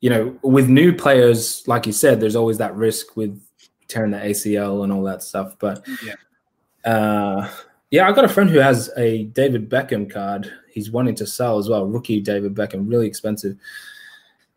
[0.00, 3.40] you know, with new players, like you said, there's always that risk with
[3.88, 5.56] tearing the ACL and all that stuff.
[5.58, 7.50] But yeah, uh,
[7.90, 10.52] yeah, I got a friend who has a David Beckham card.
[10.70, 13.56] He's wanting to sell as well, rookie David Beckham, really expensive.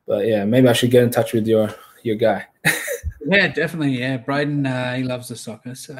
[0.06, 2.46] But yeah, maybe I should get in touch with your your guy.
[3.26, 4.00] yeah, definitely.
[4.00, 5.76] Yeah, Braden, uh, he loves the soccer.
[5.76, 5.98] So,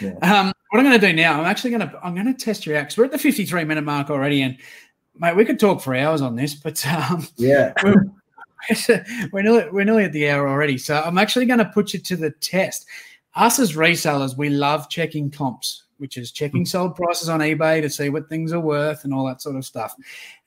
[0.00, 0.12] yeah.
[0.22, 2.66] um, what I'm going to do now, I'm actually going to I'm going to test
[2.66, 4.56] your out because we're at the 53 minute mark already, and
[5.18, 7.72] mate, we could talk for hours on this, but um, yeah,
[9.32, 10.78] we're nearly we're nearly at the hour already.
[10.78, 12.86] So I'm actually going to put you to the test.
[13.34, 17.90] Us as resellers, we love checking comps, which is checking sold prices on eBay to
[17.90, 19.94] see what things are worth and all that sort of stuff.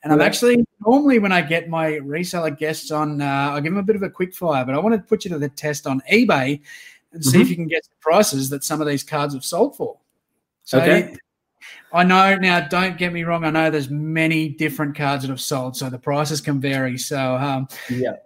[0.02, 3.78] And I'm actually normally when I get my reseller guests on, uh, I give them
[3.78, 5.86] a bit of a quick fire, but I want to put you to the test
[5.86, 6.60] on eBay
[7.12, 7.42] and see mm-hmm.
[7.42, 9.98] if you can get the prices that some of these cards have sold for.
[10.64, 11.14] So okay.
[11.92, 12.66] I know now.
[12.68, 13.44] Don't get me wrong.
[13.44, 16.98] I know there's many different cards that have sold, so the prices can vary.
[16.98, 18.16] So um, yeah,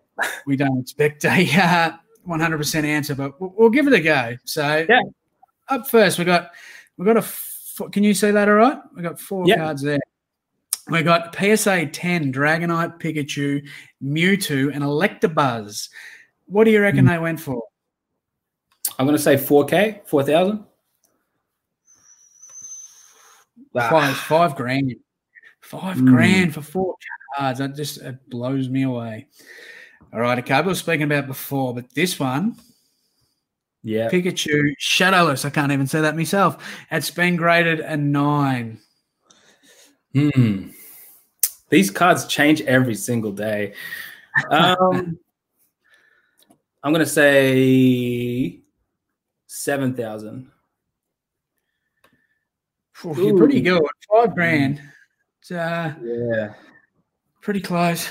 [0.46, 1.28] we don't expect a
[1.60, 1.92] uh,
[2.26, 4.36] 100% answer, but we'll, we'll, give it a go.
[4.44, 5.00] So yeah,
[5.68, 6.50] up first we got
[6.96, 7.24] we got a
[7.90, 8.78] can you see that all right?
[8.94, 9.58] We got four Yep.
[9.58, 9.98] cards there.
[10.88, 13.66] We got PSA 10, Dragonite, Pikachu,
[14.02, 15.88] Mewtwo, and Electabuzz.
[16.46, 17.62] What do you reckon they went for?
[18.98, 20.64] I'm gonna say 4K, 4,000.
[23.76, 24.94] Ah, Five, five grand.
[25.60, 26.06] Five Mm.
[26.08, 26.94] grand for four
[27.36, 27.58] cards.
[27.58, 29.28] That just it blows me away.
[30.12, 32.56] All right, a couple I was speaking about before, but this one,
[33.82, 34.08] yeah.
[34.10, 35.44] Pikachu Shadowless.
[35.44, 36.62] I can't even say that myself.
[36.90, 38.78] It's been graded a nine.
[40.14, 40.68] Hmm.
[41.70, 43.74] These cards change every single day.
[44.50, 45.18] Um,
[46.82, 48.60] I'm gonna say
[49.46, 50.50] seven thousand.
[53.03, 53.82] Phew, You're pretty good.
[54.11, 54.80] Five grand.
[55.40, 56.55] It's uh, Yeah.
[57.40, 58.09] pretty close.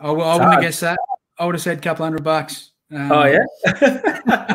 [0.00, 0.98] I, It's wouldn't have guessed that.
[1.38, 2.72] I would have said a couple hundred bucks.
[2.92, 3.44] Um, Oh yeah.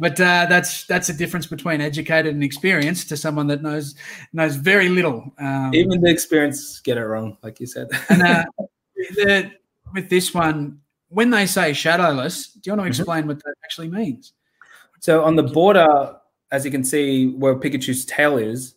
[0.00, 3.94] but uh, that's that's the difference between educated and experienced to someone that knows
[4.32, 5.32] knows very little.
[5.38, 7.88] Um, Even the experience get it wrong, like you said.
[8.08, 8.44] and uh,
[8.96, 9.52] the,
[9.94, 10.80] with this one,
[11.10, 13.00] when they say shadowless, do you want to Mhm.
[13.00, 14.32] explain what that actually means?
[15.00, 16.16] So on the border,
[16.50, 18.74] as you can see where Pikachu's tail is,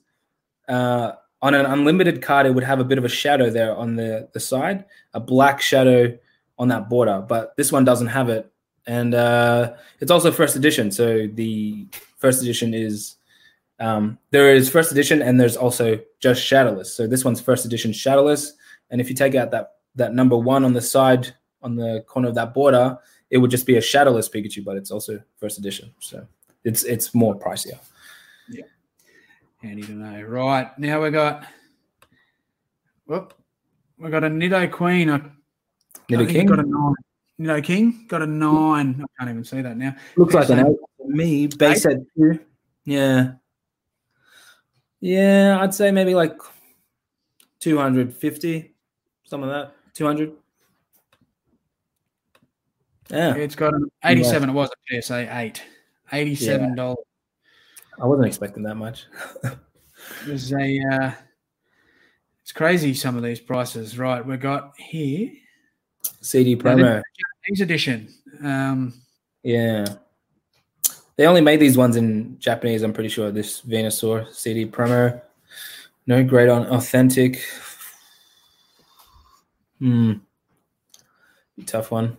[0.68, 3.96] uh, on an unlimited card, it would have a bit of a shadow there on
[3.96, 6.18] the, the side, a black shadow
[6.60, 7.24] on that border.
[7.28, 8.52] But this one doesn't have it.
[8.86, 10.92] And uh, it's also first edition.
[10.92, 13.16] So the first edition is
[13.80, 16.94] um, there is first edition and there's also just shadowless.
[16.94, 18.54] So this one's first edition shadowless.
[18.92, 22.30] And if you take out that that number one on the side on the corner
[22.30, 22.98] of that border,
[23.30, 25.94] it would just be a shadowless Pikachu, but it's also first edition.
[26.00, 26.28] So
[26.64, 27.80] it's it's more pricier.
[28.50, 28.66] Yeah.
[29.62, 30.22] Handy to know.
[30.24, 31.46] Right now we got.
[33.06, 33.34] Whoop,
[33.98, 35.12] we got a Nidoqueen.
[35.12, 35.30] I,
[36.10, 36.96] Nidoking got a nine.
[37.40, 39.04] Nidoking got a nine.
[39.04, 39.96] I can't even see that now.
[40.16, 40.66] looks like an Eight.
[40.68, 41.48] eight for me.
[41.48, 42.40] Base at two.
[42.86, 43.34] Yeah.
[45.02, 46.38] Yeah, I'd say maybe like
[47.60, 48.74] 250,
[49.24, 49.76] something like that.
[49.96, 50.34] 200.
[53.10, 54.50] Yeah, It's got an 87.
[54.50, 55.64] It was a PSA 8.
[56.12, 56.96] $87.
[58.02, 59.06] I wasn't expecting that much.
[59.44, 60.80] It was a.
[60.92, 61.12] Uh,
[62.42, 63.98] it's crazy some of these prices.
[63.98, 65.32] Right, we got here
[66.22, 67.02] CD promo.
[67.44, 68.08] Japanese edition.
[68.44, 68.94] Um,
[69.44, 69.86] Yeah.
[71.18, 73.32] They only made these ones in Japanese, I'm pretty sure.
[73.32, 75.22] This Venusaur CD promo.
[76.08, 77.44] No great on authentic.
[79.80, 80.14] Hmm.
[81.66, 82.18] Tough one.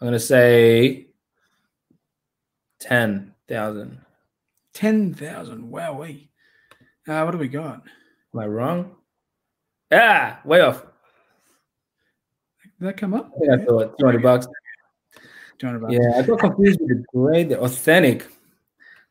[0.00, 1.06] I'm gonna say
[2.82, 3.98] ten thousand.
[4.74, 5.70] 10,000.
[5.70, 6.00] Wow.
[6.00, 6.30] we.
[7.06, 7.82] Uh, what do we got?
[8.32, 8.96] Am I wrong?
[9.92, 10.80] Ah, way off.
[12.62, 13.30] Did that come up?
[13.42, 14.46] Yeah, I thought 200 bucks.
[15.58, 15.92] 200 bucks.
[15.92, 17.50] Yeah, I got confused with the grade.
[17.50, 18.20] The authentic.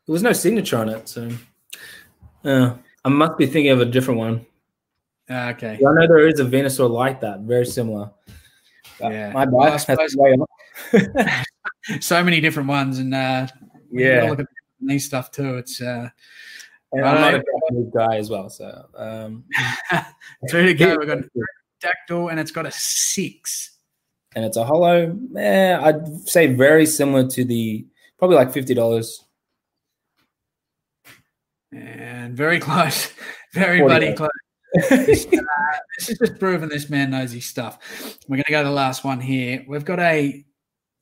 [0.06, 1.30] There was no signature on it, so
[2.44, 4.44] uh, I must be thinking of a different one.
[5.30, 5.78] Ah, okay.
[5.80, 8.10] Yeah, I know there is a Venusaur like that, very similar.
[8.98, 9.30] But Yeah.
[9.32, 9.76] my Well, I bad.
[9.76, 11.44] suppose- way off.
[12.00, 13.00] So many different ones.
[13.00, 13.48] And uh,
[13.92, 14.46] Yeah, look at
[14.80, 15.56] these stuff too.
[15.58, 16.08] It's uh,
[16.92, 17.42] and I'm not a.
[17.68, 19.44] Japanese guy as well, so um,
[20.48, 20.96] two to go.
[20.98, 21.18] We've got
[21.82, 23.76] Dactyl and it's got a six.
[24.34, 25.16] and it's a holo.
[25.36, 27.86] Eh, I'd say very similar to the
[28.18, 29.24] probably like fifty dollars.
[31.72, 33.12] And very close.
[33.54, 34.30] Very 40 bloody close.
[34.88, 35.36] This, uh,
[35.98, 37.78] this is just proving this man knows his stuff.
[38.26, 39.64] We're going to go to the last one here.
[39.68, 40.44] We've got a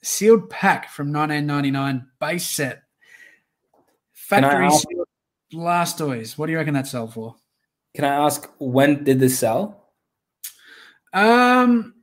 [0.02, 2.82] sealed pack from 1999 base set.
[4.12, 5.06] Factory ask- sealed
[5.52, 6.38] Blastoise.
[6.38, 7.36] What do you reckon that sold for?
[7.94, 9.90] Can I ask when did this sell?
[11.12, 11.94] Um,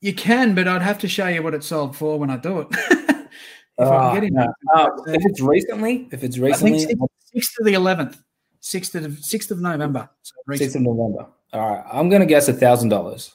[0.00, 2.60] you can, but I'd have to show you what it sold for when I do
[2.60, 2.68] it.
[2.70, 3.28] if
[3.78, 4.34] I can get in.
[4.34, 4.52] no.
[4.74, 6.96] Uh, if it's recently, if it's recently,
[7.34, 8.18] sixth to the eleventh,
[8.60, 10.08] sixth to the sixth of November.
[10.22, 11.26] So sixth of November.
[11.52, 13.34] All right, I'm gonna guess a thousand dollars.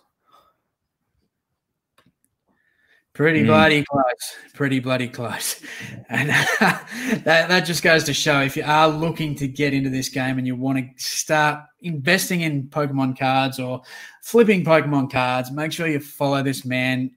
[3.14, 3.48] Pretty Mm.
[3.48, 4.36] bloody close.
[4.54, 5.62] Pretty bloody close.
[6.10, 10.10] And that, that just goes to show if you are looking to get into this
[10.10, 13.82] game and you want to start investing in Pokemon cards or
[14.24, 17.12] flipping Pokemon cards, make sure you follow this man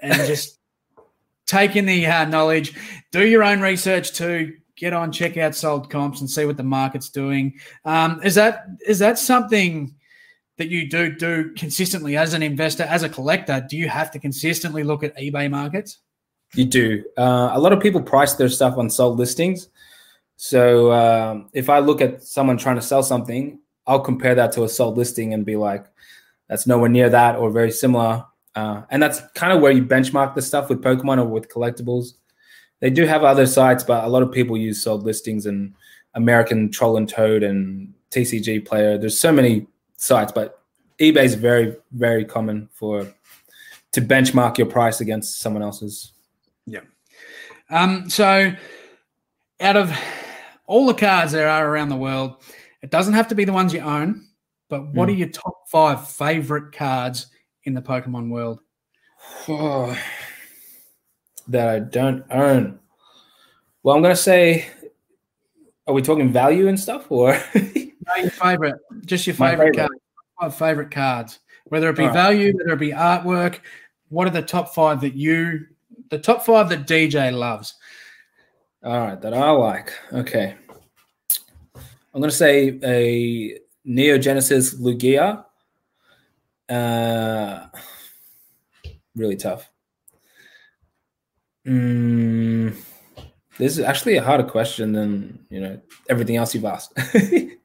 [0.00, 0.58] and just
[1.46, 2.74] take in the uh, knowledge,
[3.12, 4.54] do your own research too.
[4.76, 7.54] Get on, check out sold comps and see what the market's doing.
[7.84, 9.94] Um, is that is that something
[10.60, 13.64] that you do do consistently as an investor, as a collector?
[13.68, 15.98] Do you have to consistently look at eBay markets?
[16.54, 17.02] You do.
[17.16, 19.68] Uh, a lot of people price their stuff on sold listings.
[20.36, 24.64] So um, if I look at someone trying to sell something, I'll compare that to
[24.64, 25.86] a sold listing and be like,
[26.48, 28.26] that's nowhere near that or very similar.
[28.54, 32.14] Uh, and that's kind of where you benchmark the stuff with Pokemon or with collectibles.
[32.80, 35.74] They do have other sites, but a lot of people use sold listings and
[36.14, 38.98] American Troll and Toad and TCG Player.
[38.98, 39.66] There's so many
[40.00, 40.60] sites, but
[40.98, 43.06] eBay is very very common for
[43.92, 46.12] to benchmark your price against someone else's.
[46.66, 46.80] Yeah.
[47.70, 48.52] Um, so,
[49.60, 49.92] out of
[50.66, 52.42] all the cards there are around the world,
[52.82, 54.26] it doesn't have to be the ones you own,
[54.68, 55.12] but what Mm.
[55.12, 57.26] are your top five favorite cards
[57.64, 58.60] in the Pokemon world?
[59.48, 59.96] Oh,
[61.48, 62.78] that I don't own.
[63.82, 64.66] Well, I'm gonna say,
[65.86, 67.36] are we talking value and stuff, or
[68.18, 69.76] Your favorite, just your favorite, favorite.
[69.76, 69.90] card,
[70.40, 72.14] five favorite cards, whether it be Alright.
[72.14, 73.60] value, whether it be artwork.
[74.08, 75.66] What are the top five that you,
[76.10, 77.74] the top five that DJ loves?
[78.82, 79.92] all right, that I like?
[80.12, 80.56] Okay,
[82.14, 85.44] I'm gonna say a Neo Genesis Lugia.
[86.68, 87.66] Uh,
[89.14, 89.70] really tough.
[91.66, 92.74] Mm,
[93.60, 96.98] this is actually a harder question than you know everything else you've asked.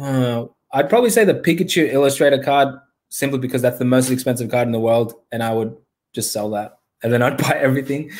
[0.00, 2.78] Uh, I'd probably say the Pikachu Illustrator card
[3.08, 5.76] simply because that's the most expensive card in the world, and I would
[6.12, 8.12] just sell that, and then I'd buy everything.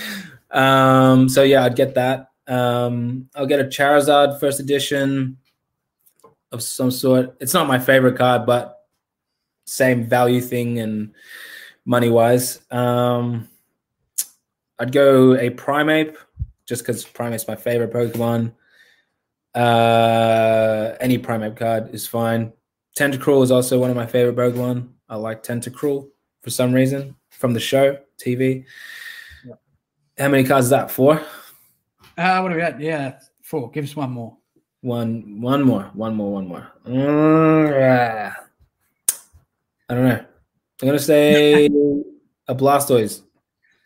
[0.51, 2.31] Um, so yeah, I'd get that.
[2.49, 5.37] Um, I'll get a Charizard first edition
[6.51, 7.37] of some sort.
[7.39, 8.81] It's not my favorite card, but
[9.65, 11.15] same value thing and
[11.85, 12.61] money wise.
[12.73, 13.49] Um,
[14.81, 16.17] I'd go a Primeape
[16.65, 18.53] just because Primeape's my favorite Pokemon.
[19.55, 22.51] Uh, any Primeape card is fine.
[22.99, 24.89] Tentacruel is also one of my favorite Pokemon.
[25.09, 26.09] I like Tentacruel
[26.41, 28.65] for some reason from the show TV.
[29.45, 29.55] Yeah.
[30.19, 30.91] How many cards is that?
[30.91, 31.21] Four?
[32.17, 32.81] Uh, what are we at?
[32.81, 33.71] Yeah, four.
[33.71, 34.39] Give us one more.
[34.81, 36.73] One, one more, one more, one more.
[36.87, 38.33] Mm, yeah.
[39.91, 40.25] I don't know.
[40.81, 41.67] I'm gonna say
[42.49, 43.21] a Blastoise.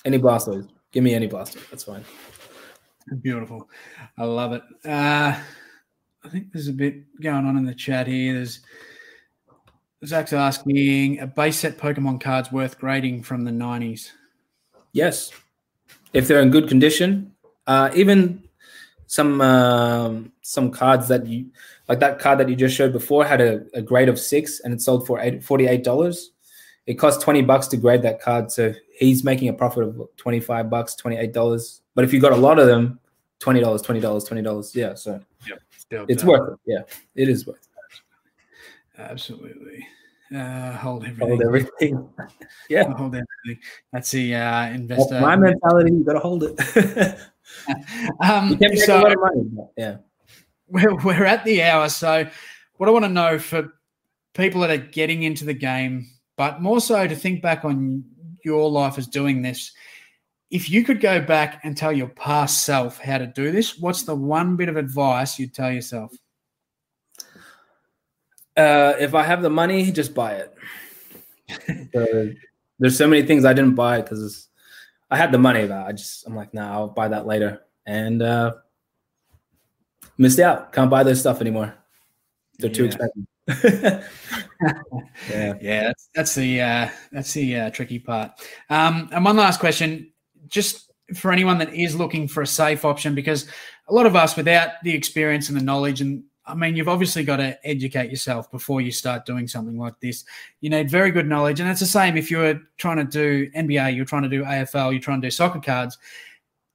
[0.04, 0.68] Any Blastoise.
[0.94, 1.68] Give me any Blastoise.
[1.70, 2.04] That's fine.
[3.20, 3.68] Beautiful.
[4.16, 4.62] I love it.
[4.84, 5.36] Uh,
[6.24, 8.34] I think there's a bit going on in the chat here.
[8.34, 8.60] There's
[10.06, 14.10] Zach's asking a base set Pokemon cards worth grading from the 90s.
[14.92, 15.32] Yes,
[16.12, 17.32] if they're in good condition,
[17.66, 18.44] uh, even
[19.08, 21.50] some um, some cards that you
[21.88, 24.72] like that card that you just showed before had a, a grade of six and
[24.72, 26.26] it sold for eight, $48.
[26.86, 30.70] It cost 20 bucks to grade that card, so he's making a profit of 25
[30.70, 31.80] bucks, $28.
[31.94, 32.98] But if you got a lot of them,
[33.40, 34.74] $20, $20, $20.
[34.74, 35.20] Yeah, so
[35.76, 36.58] Still it's worth it.
[36.66, 36.82] Yeah,
[37.14, 37.68] it is worth
[38.96, 39.86] Absolutely.
[40.34, 41.28] Uh, hold everything.
[41.28, 42.08] Hold everything.
[42.70, 42.84] yeah.
[42.94, 43.62] Hold everything.
[43.92, 45.20] That's the uh, That's investor.
[45.20, 45.92] my mentality.
[45.92, 46.58] You got to hold it.
[48.20, 49.68] um, you can make so a lot of money.
[49.76, 49.96] yeah.
[50.68, 51.88] we're, we're at the hour.
[51.88, 52.26] So,
[52.76, 53.74] what I want to know for
[54.32, 58.04] people that are getting into the game, but more so to think back on
[58.44, 59.72] your life as doing this,
[60.50, 64.02] if you could go back and tell your past self how to do this, what's
[64.02, 66.12] the one bit of advice you'd tell yourself?
[68.56, 70.54] Uh, if I have the money, just buy it.
[71.92, 72.32] So,
[72.78, 74.48] there's so many things I didn't buy because
[75.10, 78.22] I had the money, but I just I'm like, nah, I'll buy that later, and
[78.22, 78.54] uh,
[80.18, 80.72] missed out.
[80.72, 81.74] Can't buy those stuff anymore.
[82.58, 83.24] They're too expensive.
[83.48, 84.02] Yeah.
[85.60, 88.32] Yeah, that's, that's the uh, that's the uh, tricky part.
[88.70, 90.12] Um, and one last question,
[90.48, 93.46] just for anyone that is looking for a safe option, because
[93.88, 97.24] a lot of us, without the experience and the knowledge, and I mean, you've obviously
[97.24, 100.24] got to educate yourself before you start doing something like this.
[100.60, 103.94] You need very good knowledge, and it's the same if you're trying to do NBA,
[103.94, 105.98] you're trying to do AFL, you're trying to do soccer cards.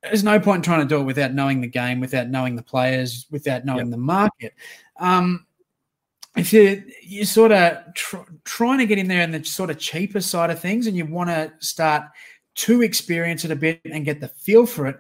[0.04, 2.64] There's no point in trying to do it without knowing the game, without knowing the
[2.64, 4.54] players, without knowing the market.
[4.98, 5.46] Um,
[6.54, 9.78] if you you're sort of tr- trying to get in there in the sort of
[9.78, 12.04] cheaper side of things and you want to start
[12.56, 15.00] to experience it a bit and get the feel for it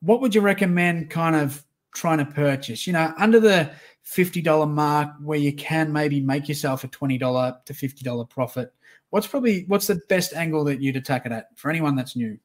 [0.00, 1.64] what would you recommend kind of
[1.94, 3.70] trying to purchase you know under the
[4.06, 8.72] $50 mark where you can maybe make yourself a $20 to $50 profit
[9.10, 12.38] what's probably what's the best angle that you'd attack it at for anyone that's new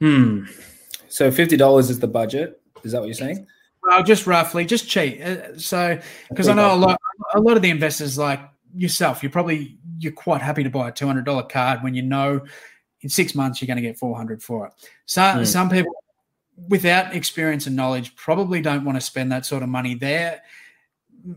[0.00, 0.44] Hmm.
[1.08, 2.60] So fifty dollars is the budget.
[2.84, 3.46] Is that what you're saying?
[3.82, 5.20] Well, just roughly, just cheat.
[5.20, 7.00] Uh, So, because I know a lot,
[7.34, 8.40] a lot of the investors like
[8.74, 12.02] yourself, you're probably you're quite happy to buy a two hundred dollar card when you
[12.02, 12.40] know
[13.02, 14.72] in six months you're going to get four hundred for it.
[15.06, 15.46] So, Mm.
[15.46, 15.92] some people
[16.68, 20.42] without experience and knowledge probably don't want to spend that sort of money there.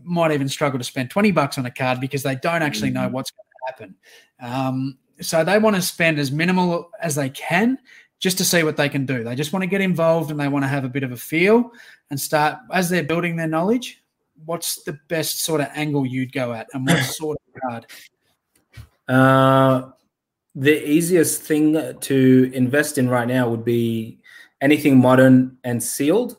[0.02, 3.08] Might even struggle to spend twenty bucks on a card because they don't actually know
[3.08, 3.12] Mhm.
[3.12, 3.94] what's going to happen.
[4.40, 7.78] Um, so they want to spend as minimal as they can
[8.18, 9.22] just to see what they can do.
[9.24, 11.16] They just want to get involved and they want to have a bit of a
[11.16, 11.70] feel
[12.10, 14.01] and start as they're building their knowledge.
[14.44, 17.86] What's the best sort of angle you'd go at, and what sort of card?
[19.08, 19.90] Uh,
[20.54, 24.18] the easiest thing to invest in right now would be
[24.60, 26.36] anything modern and sealed.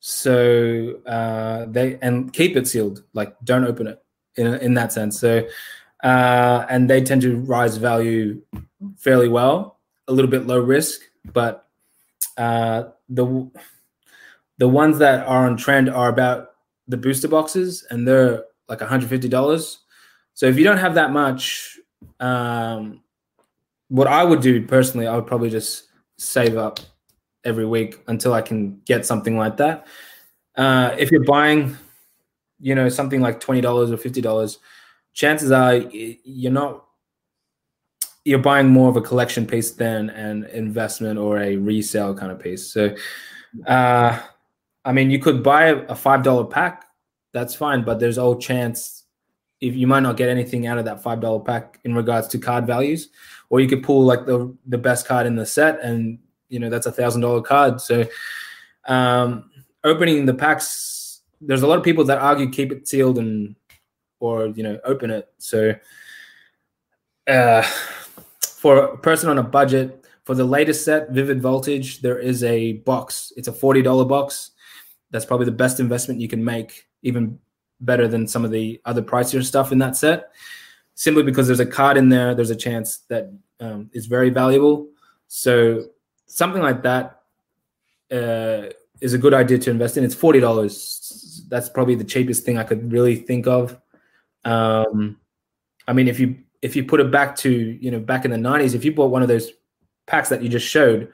[0.00, 4.02] So uh, they and keep it sealed, like don't open it
[4.36, 5.18] in in that sense.
[5.18, 5.46] So
[6.04, 8.42] uh, and they tend to rise value
[8.96, 9.78] fairly well,
[10.08, 11.00] a little bit low risk,
[11.32, 11.66] but
[12.36, 13.50] uh, the
[14.58, 16.52] the ones that are on trend are about
[16.88, 19.78] the booster boxes, and they're like $150.
[20.34, 21.78] So if you don't have that much,
[22.20, 23.02] um,
[23.88, 25.84] what I would do personally, I would probably just
[26.18, 26.80] save up
[27.44, 29.86] every week until I can get something like that.
[30.56, 31.76] Uh, if you're buying,
[32.60, 34.58] you know, something like twenty dollars or fifty dollars,
[35.12, 36.86] chances are you're not
[38.24, 42.40] you're buying more of a collection piece than an investment or a resale kind of
[42.40, 42.66] piece.
[42.66, 42.94] So,
[43.68, 44.20] uh,
[44.86, 46.84] I mean, you could buy a five dollar pack,
[47.32, 49.04] that's fine, but there's all chance
[49.60, 52.38] if you might not get anything out of that five dollar pack in regards to
[52.38, 53.08] card values,
[53.50, 56.18] or you could pull like the the best card in the set, and
[56.48, 57.80] you know that's a thousand dollar card.
[57.80, 58.04] So,
[58.86, 59.50] um,
[59.82, 63.56] opening the packs, there's a lot of people that argue keep it sealed and
[64.20, 65.28] or you know open it.
[65.38, 65.74] So,
[67.26, 67.62] uh,
[68.40, 72.74] for a person on a budget, for the latest set, Vivid Voltage, there is a
[72.74, 73.32] box.
[73.36, 74.52] It's a forty dollar box.
[75.10, 77.38] That's probably the best investment you can make, even
[77.80, 80.32] better than some of the other pricier stuff in that set.
[80.94, 83.30] Simply because there's a card in there, there's a chance that
[83.60, 84.88] um, is very valuable.
[85.28, 85.86] So
[86.26, 87.20] something like that
[88.10, 90.04] uh, is a good idea to invest in.
[90.04, 91.44] It's forty dollars.
[91.48, 93.78] That's probably the cheapest thing I could really think of.
[94.44, 95.18] Um,
[95.86, 98.36] I mean, if you if you put it back to you know back in the
[98.36, 99.52] '90s, if you bought one of those
[100.06, 101.12] packs that you just showed,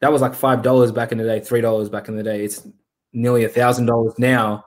[0.00, 2.44] that was like five dollars back in the day, three dollars back in the day.
[2.44, 2.66] It's
[3.12, 4.64] nearly a thousand dollars now.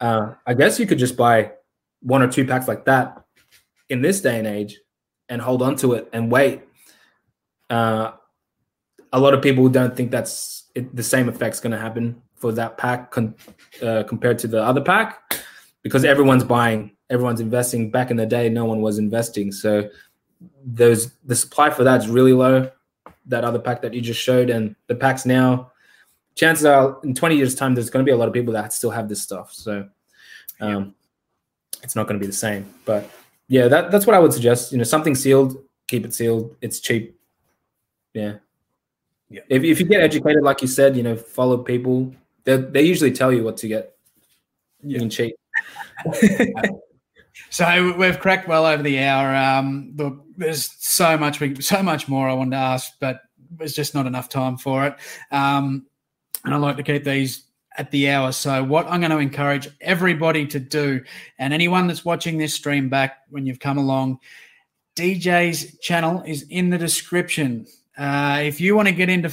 [0.00, 1.52] Uh, I guess you could just buy
[2.00, 3.24] one or two packs like that
[3.88, 4.78] in this day and age
[5.28, 6.62] and hold on to it and wait.
[7.70, 8.12] Uh,
[9.12, 12.52] a lot of people don't think that's it, the same effect's going to happen for
[12.52, 13.34] that pack con-
[13.82, 15.38] uh, compared to the other pack
[15.82, 17.90] because everyone's buying, everyone's investing.
[17.90, 19.88] Back in the day, no one was investing, so
[20.64, 22.70] there's the supply for that's really low.
[23.26, 25.71] That other pack that you just showed, and the packs now,
[26.34, 28.72] chances are in 20 years' time, there's going to be a lot of people that
[28.72, 29.52] still have this stuff.
[29.52, 29.88] So
[30.60, 30.84] um, yeah.
[31.82, 32.72] it's not going to be the same.
[32.84, 33.10] But
[33.48, 34.72] yeah, that, that's what I would suggest.
[34.72, 35.56] You know, something sealed,
[35.88, 36.56] keep it sealed.
[36.60, 37.18] It's cheap.
[38.14, 38.36] Yeah.
[39.28, 39.40] Yeah.
[39.48, 42.14] If, if you get educated, like you said, you know, follow people.
[42.44, 43.96] They they usually tell you what to get.
[44.82, 44.94] Yeah.
[44.94, 45.34] You can cheat.
[47.50, 49.34] so we've cracked well over the hour.
[49.34, 53.74] Um, look, there's so much, we so much more I wanted to ask, but there's
[53.74, 54.96] just not enough time for it.
[55.30, 55.86] Um,
[56.44, 57.44] and I like to keep these
[57.78, 58.32] at the hour.
[58.32, 61.02] So, what I'm going to encourage everybody to do,
[61.38, 64.18] and anyone that's watching this stream back when you've come along,
[64.96, 67.66] DJ's channel is in the description.
[67.96, 69.28] Uh, if you want to get into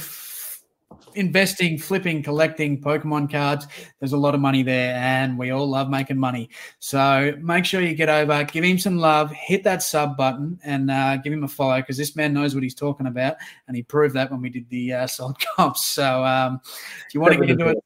[1.14, 3.66] investing, flipping, collecting Pokemon cards,
[3.98, 6.50] there's a lot of money there, and we all love making money.
[6.78, 10.90] So make sure you get over, give him some love, hit that sub button, and
[10.90, 13.36] uh, give him a follow because this man knows what he's talking about,
[13.66, 15.84] and he proved that when we did the uh, sold comps.
[15.84, 16.60] So um,
[17.06, 17.78] if you want to get into it,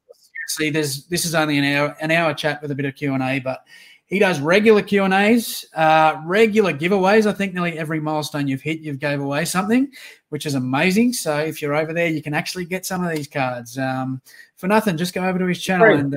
[0.47, 3.13] see, there's this is only an hour an hour chat with a bit of Q
[3.13, 3.65] and A, but
[4.07, 7.25] he does regular Q and A's, uh, regular giveaways.
[7.25, 9.91] I think nearly every milestone you've hit, you've gave away something,
[10.29, 11.13] which is amazing.
[11.13, 14.21] So if you're over there, you can actually get some of these cards um,
[14.57, 14.95] for nothing.
[14.95, 15.99] Just go over to his channel Great.
[15.99, 16.15] and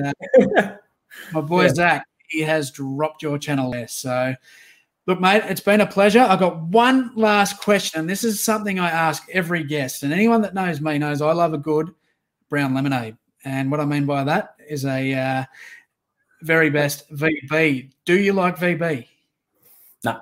[0.59, 0.75] uh,
[1.33, 1.73] my boy yeah.
[1.73, 3.87] Zach, he has dropped your channel there.
[3.87, 4.35] So.
[5.07, 6.19] Look, mate, it's been a pleasure.
[6.19, 10.03] I've got one last question, and this is something I ask every guest.
[10.03, 11.89] And anyone that knows me knows I love a good
[12.47, 13.17] brown lemonade.
[13.43, 15.45] And what I mean by that is a uh,
[16.41, 17.91] very best VB.
[18.05, 19.07] Do you like VB?
[20.03, 20.21] No.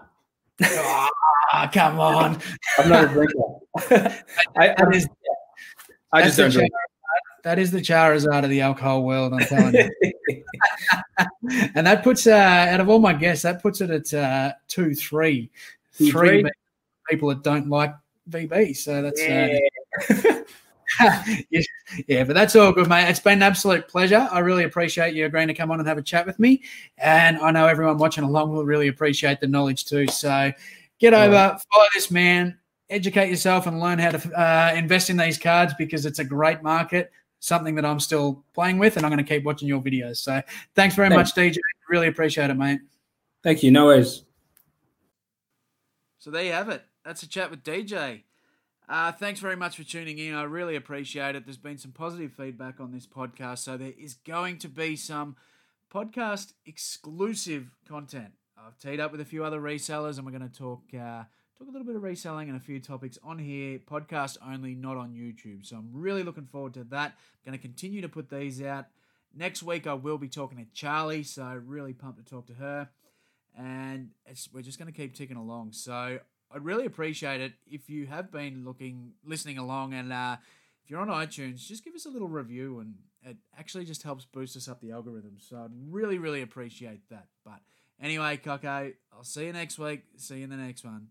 [0.63, 2.39] oh, come on.
[2.77, 3.43] I'm not a drinker.
[4.57, 5.07] I, I, is,
[6.11, 6.71] I just don't drink.
[7.43, 10.43] That is the Charizard of the alcohol world, I'm telling you.
[11.75, 14.93] and that puts, uh, out of all my guests, that puts it at uh, two,
[14.93, 15.49] three,
[15.97, 16.51] two, three, three
[17.09, 17.95] people that don't like
[18.29, 18.75] VB.
[18.75, 19.21] So that's.
[19.21, 19.59] Uh, yeah.
[20.09, 20.43] Uh,
[22.07, 23.09] yeah, but that's all good, mate.
[23.09, 24.27] It's been an absolute pleasure.
[24.31, 26.63] I really appreciate you agreeing to come on and have a chat with me.
[26.97, 30.07] And I know everyone watching along will really appreciate the knowledge too.
[30.07, 30.51] So
[30.99, 32.57] get over, follow this man,
[32.89, 36.63] educate yourself, and learn how to uh, invest in these cards because it's a great
[36.63, 40.17] market, something that I'm still playing with, and I'm going to keep watching your videos.
[40.17, 40.41] So
[40.75, 41.35] thanks very thanks.
[41.35, 41.57] much, DJ.
[41.89, 42.79] Really appreciate it, mate.
[43.43, 43.71] Thank you.
[43.71, 44.23] No worries.
[46.19, 46.83] So there you have it.
[47.05, 48.23] That's a chat with DJ.
[48.89, 50.33] Uh, thanks very much for tuning in.
[50.33, 51.45] I really appreciate it.
[51.45, 55.35] There's been some positive feedback on this podcast, so there is going to be some
[55.93, 58.31] podcast exclusive content.
[58.57, 61.23] I've teed up with a few other resellers, and we're going to talk uh,
[61.57, 64.95] talk a little bit of reselling and a few topics on here, podcast only, not
[64.95, 65.65] on YouTube.
[65.65, 67.11] So I'm really looking forward to that.
[67.11, 68.85] I'm going to continue to put these out.
[69.35, 72.87] Next week I will be talking to Charlie, so really pumped to talk to her.
[73.57, 74.11] And
[74.53, 75.73] we're just going to keep ticking along.
[75.73, 76.19] So
[76.51, 80.37] I'd really appreciate it if you have been looking, listening along, and uh,
[80.83, 84.25] if you're on iTunes, just give us a little review, and it actually just helps
[84.25, 85.37] boost us up the algorithm.
[85.39, 87.27] So I'd really, really appreciate that.
[87.43, 87.59] But
[88.01, 90.03] anyway, Coco, I'll see you next week.
[90.15, 91.07] See you in the next one.